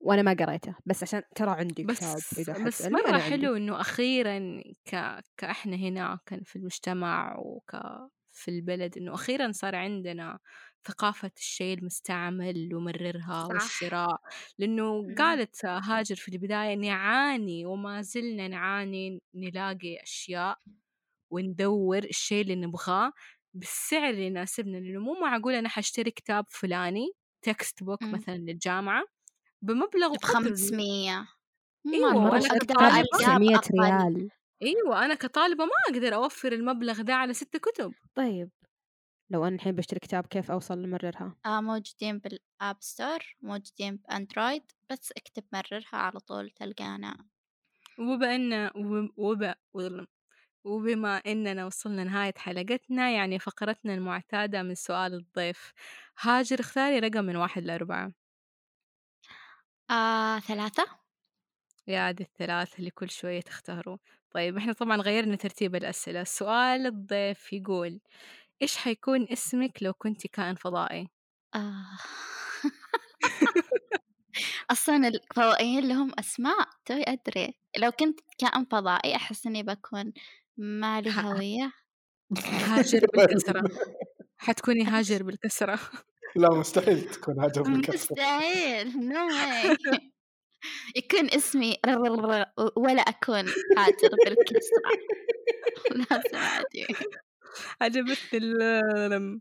وأنا 0.00 0.22
ما 0.22 0.32
قريته 0.32 0.74
بس 0.86 1.02
عشان 1.02 1.22
ترى 1.34 1.50
عندي 1.50 1.84
كتاب 1.84 2.16
بس 2.16 2.38
اذا 2.38 2.64
بس 2.64 2.82
عندي. 2.82 3.20
حلو 3.20 3.56
إنه 3.56 3.80
أخيرا 3.80 4.62
ك... 4.84 5.20
كإحنا 5.36 5.76
هنا 5.76 6.18
كان 6.26 6.42
في 6.42 6.56
المجتمع 6.56 7.36
وك 7.38 7.76
في 8.32 8.50
البلد 8.50 8.98
إنه 8.98 9.14
أخيرا 9.14 9.52
صار 9.52 9.76
عندنا 9.76 10.38
ثقافة 10.84 11.30
الشيء 11.36 11.78
المستعمل 11.78 12.74
ومررها 12.74 13.44
صح. 13.44 13.54
والشراء 13.54 14.20
لأنه. 14.58 15.14
قالت 15.18 15.64
هاجر 15.64 16.16
في 16.16 16.28
البداية 16.28 16.74
نعاني 16.74 17.66
وما 17.66 18.02
زلنا 18.02 18.48
نعاني 18.48 19.22
نلاقي 19.34 20.02
أشياء 20.02 20.58
وندور 21.30 21.98
الشيء 21.98 22.42
اللي 22.42 22.54
نبغاه 22.54 23.12
بالسعر 23.54 24.10
اللي 24.10 24.26
يناسبنا 24.26 24.76
لأنه 24.78 25.00
مو 25.00 25.20
معقول 25.20 25.54
أنا 25.54 25.68
حأشتري 25.68 26.10
كتاب 26.10 26.44
فلاني 26.50 27.06
textbook. 27.42 28.02
مثلا 28.02 28.36
للجامعة 28.36 29.04
بمبلغ 29.62 30.08
ب 30.08 30.12
وقدر 30.12 30.26
500 30.26 31.28
أيوة، 31.86 32.12
مرة 32.12 32.30
وأنا 32.30 32.46
أقدر 32.46 32.58
كطالبة 32.58 33.00
ألقى 33.00 33.18
900 33.18 33.56
بأقل. 33.56 33.80
ريال. 33.80 34.30
إيوه 34.62 35.04
أنا 35.04 35.14
كطالبة 35.14 35.64
ما 35.64 35.70
أقدر 35.88 36.14
أوفر 36.14 36.52
المبلغ 36.52 37.02
ده 37.02 37.14
على 37.14 37.34
ست 37.34 37.56
كتب. 37.56 37.94
طيب. 38.14 38.50
لو 39.30 39.44
أنا 39.44 39.54
الحين 39.56 39.72
بشتري 39.74 40.00
كتاب 40.00 40.26
كيف 40.26 40.50
أوصل 40.50 40.82
لمررها؟ 40.82 41.36
آه 41.46 41.60
موجودين 41.60 42.18
بال 42.18 42.41
App 42.41 42.76
Store 42.80 43.18
موجودين 43.40 43.96
ب 43.96 44.04
Android 44.04 44.62
بس 44.90 45.12
اكتب 45.16 45.44
مررها 45.52 45.88
على 45.92 46.20
طول 46.20 46.50
تلقانا. 46.50 47.16
وبما 47.98 48.34
إن 48.34 48.70
وب- 48.76 49.54
وب... 49.74 50.06
وبما 50.64 51.16
إننا 51.16 51.66
وصلنا 51.66 52.04
نهايه 52.04 52.34
حلقتنا 52.36 53.10
يعني 53.10 53.38
فقرتنا 53.38 53.94
المعتادة 53.94 54.62
من 54.62 54.74
سؤال 54.74 55.14
الضيف 55.14 55.72
هاجر 56.20 56.60
اختاري 56.60 56.98
رقم 56.98 57.24
من 57.24 57.36
واحد 57.36 57.62
لأربعة. 57.64 58.12
آه 59.90 60.38
ثلاثة. 60.40 60.98
يا 61.86 62.00
عاد 62.00 62.20
الثلاث 62.20 62.78
اللي 62.78 62.90
كل 62.90 63.10
شوية 63.10 63.40
تختاروا. 63.40 63.96
طيب 64.30 64.56
إحنا 64.56 64.72
طبعا 64.72 64.96
غيرنا 64.96 65.36
ترتيب 65.36 65.74
الأسئلة. 65.76 66.24
سؤال 66.24 66.86
الضيف 66.86 67.52
يقول 67.52 68.00
إيش 68.62 68.76
حيكون 68.76 69.26
اسمك 69.32 69.82
لو 69.82 69.92
كنتي 69.94 70.28
كائن 70.28 70.54
فضائي؟ 70.54 71.08
آه. 71.54 71.86
أصلا 74.70 75.08
الفضائيين 75.08 75.88
لهم 75.88 76.12
أسماء 76.18 76.68
توي 76.86 77.02
أدري. 77.08 77.54
لو 77.78 77.90
كنت 77.92 78.20
كائن 78.38 78.64
فضائي 78.64 79.16
أحس 79.16 79.46
إني 79.46 79.62
بكون 79.62 80.12
ما 80.56 81.00
لي 81.00 81.10
هوية. 81.10 81.72
هاجر 82.46 83.00
بالكسرة. 83.14 83.62
حتكوني 84.38 84.84
هاجر 84.84 85.22
بالكسرة. 85.22 85.78
لا 86.36 86.50
مستحيل 86.54 87.04
تكون 87.10 87.34
بالكسر 87.34 87.94
مستحيل 87.94 89.08
نو 89.08 89.28
يكون 90.96 91.30
اسمي 91.34 91.76
ولا 92.76 93.00
أكون 93.00 93.44
هاجر 93.78 94.10
بالكسرة 94.26 94.90
عجبتني 97.82 99.40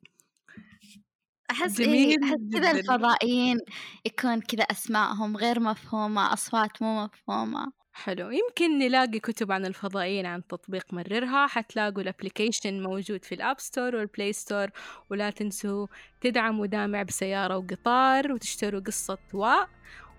أحس 1.52 1.80
إيه 1.80 2.16
أحس 2.24 2.38
كذا. 2.54 2.72
الفضائيين 2.72 3.58
يكون 4.06 4.42
كذا 4.42 4.64
أسمائهم 4.64 5.38
غير 5.38 5.60
مفهومة 5.60 6.34
أصوات 6.34 6.82
مو 6.82 7.04
مفهومة. 7.04 7.77
حلو. 8.04 8.30
يمكن 8.32 8.80
نلاقي 8.80 9.20
كتب 9.20 9.52
عن 9.52 9.66
الفضائيين 9.66 10.26
عن 10.26 10.48
تطبيق 10.48 10.94
مررها. 10.94 11.48
حتلاقوا 11.48 12.02
ال 12.02 12.09
application 12.09 12.84
موجود 12.84 13.26
في 13.26 13.36
ال 13.36 13.42
App 13.42 13.60
Store 13.60 13.96
وال 13.96 14.09
Play 14.09 14.34
Store 14.34 14.68
ولا 15.10 15.30
تنسوا 15.30 15.88
تدعموا 16.22 16.66
دامع 16.66 17.04
بسيارة 17.04 17.58
وقطار 17.58 18.32
وتشتروا 18.32 18.82
قصة 18.82 19.18
واء 19.34 19.70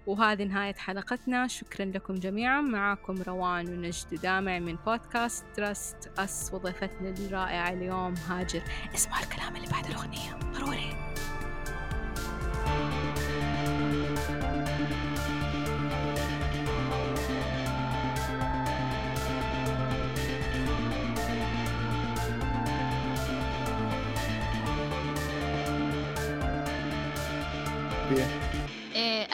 وهذه 0.07 0.45
نهاية 0.45 0.75
حلقتنا. 0.75 1.47
شكرا 1.47 1.87
لكم 1.87 2.15
جميعا. 2.15 2.61
معاكم 2.61 3.23
روان 3.23 3.69
ونجد 3.69 4.21
دامع 4.23 4.59
من 4.59 4.77
بودكاست 4.87 5.45
تراست 5.57 6.11
أس 6.19 6.51
وضيفتنا 6.55 7.15
الرائعة 7.19 7.73
اليوم 7.73 8.15
هاجر. 8.15 8.63
اسمعوا 8.95 9.23
الكلام 9.23 9.57
اللي 9.57 9.69
بعد 9.69 9.87
الأغنية. 9.87 10.39
ضروري. 10.53 11.08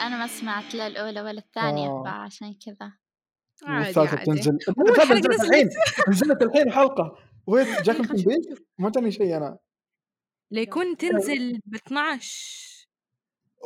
أنا 0.07 0.17
ما 0.17 0.27
سمعت 0.27 0.75
لا 0.75 0.87
الأولى 0.87 1.21
ولا 1.21 1.39
الثانية 1.39 1.87
آه. 1.87 2.03
فعشان 2.03 2.53
كذا. 2.65 2.93
عادي 3.63 3.99
عادي. 3.99 4.15
بتنزل 4.21 4.57
نزلت 5.11 5.25
الحين 5.41 5.69
نزلت 6.09 6.41
الحين 6.41 6.71
حلقة. 6.71 7.17
ويت 7.47 7.67
جاكم 7.85 8.03
تنبيه 8.03 8.35
ما 8.79 8.89
جاني 8.89 9.11
شيء 9.11 9.37
أنا. 9.37 9.57
ليكون 10.51 10.97
تنزل 10.97 11.59
ب 11.65 11.75
12 11.75 12.87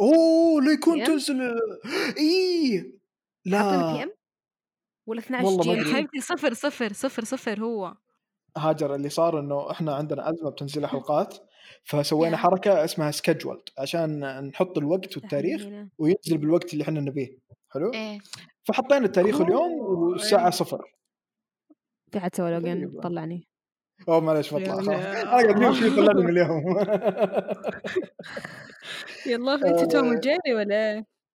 أوه 0.02 0.62
ليكون؟ 0.62 1.04
تنزل. 1.04 1.42
اي 2.20 2.82
بي 2.82 3.00
لا 3.46 4.04
ام 4.04 4.12
ولا 5.08 5.20
12 5.20 5.46
والله 5.46 5.76
جي؟ 5.76 5.82
ام 5.82 5.96
حبيبتي 5.96 6.22
صفر 6.22 6.54
صفر 6.54 6.94
صفر 6.94 7.24
صفر 7.24 7.60
هو. 7.64 7.96
هاجر 8.58 8.96
اللي 8.96 9.10
صار 9.10 9.40
إنه 9.40 9.72
إحنا 9.72 9.96
عندنا 9.96 10.30
أزمة 10.30 10.50
بتنزيل 10.50 10.84
الحلقات 10.84 11.38
فسوينا 11.84 12.38
Yeah. 12.38 12.40
حركة 12.40 12.86
اسمها 12.86 13.12
scheduled 13.12 13.62
عشان 13.78 14.20
نحط 14.48 14.78
الوقت 14.78 15.18
والتاريخ 15.18 15.68
وينزل 15.98 16.38
بالوقت 16.38 16.74
اللي 16.74 16.84
إحنا 16.84 17.00
نبيه. 17.00 17.38
حلو؟ 17.70 17.94
إيه. 17.94 18.20
فحطينا 18.64 19.06
التاريخ 19.06 19.42
اليوم 19.42 19.72
والساعة 19.72 20.50
صفر. 20.50 20.82
في 22.12 22.20
حد 22.20 22.36
سوى 22.36 22.52
login 22.52 22.70
غريبة. 22.78 23.02
طلعني. 23.02 23.48
أوه 24.10 24.20
معليش 24.20 24.54
بطلع 24.54 24.74
خلاص. 24.74 24.88
لا. 24.88 25.22
أنا 25.22 25.32
قاعد 25.32 25.64
امشي 25.64 25.90
طلعني 25.96 26.22
من 26.24 26.30
اليوم. 26.30 26.64
يلا 29.32 29.58
في 29.58 29.66
أنت 29.68 29.92
توم 29.92 30.08
وجيري 30.10 30.54
ولا 30.56 30.94
إيه؟ 30.94 31.06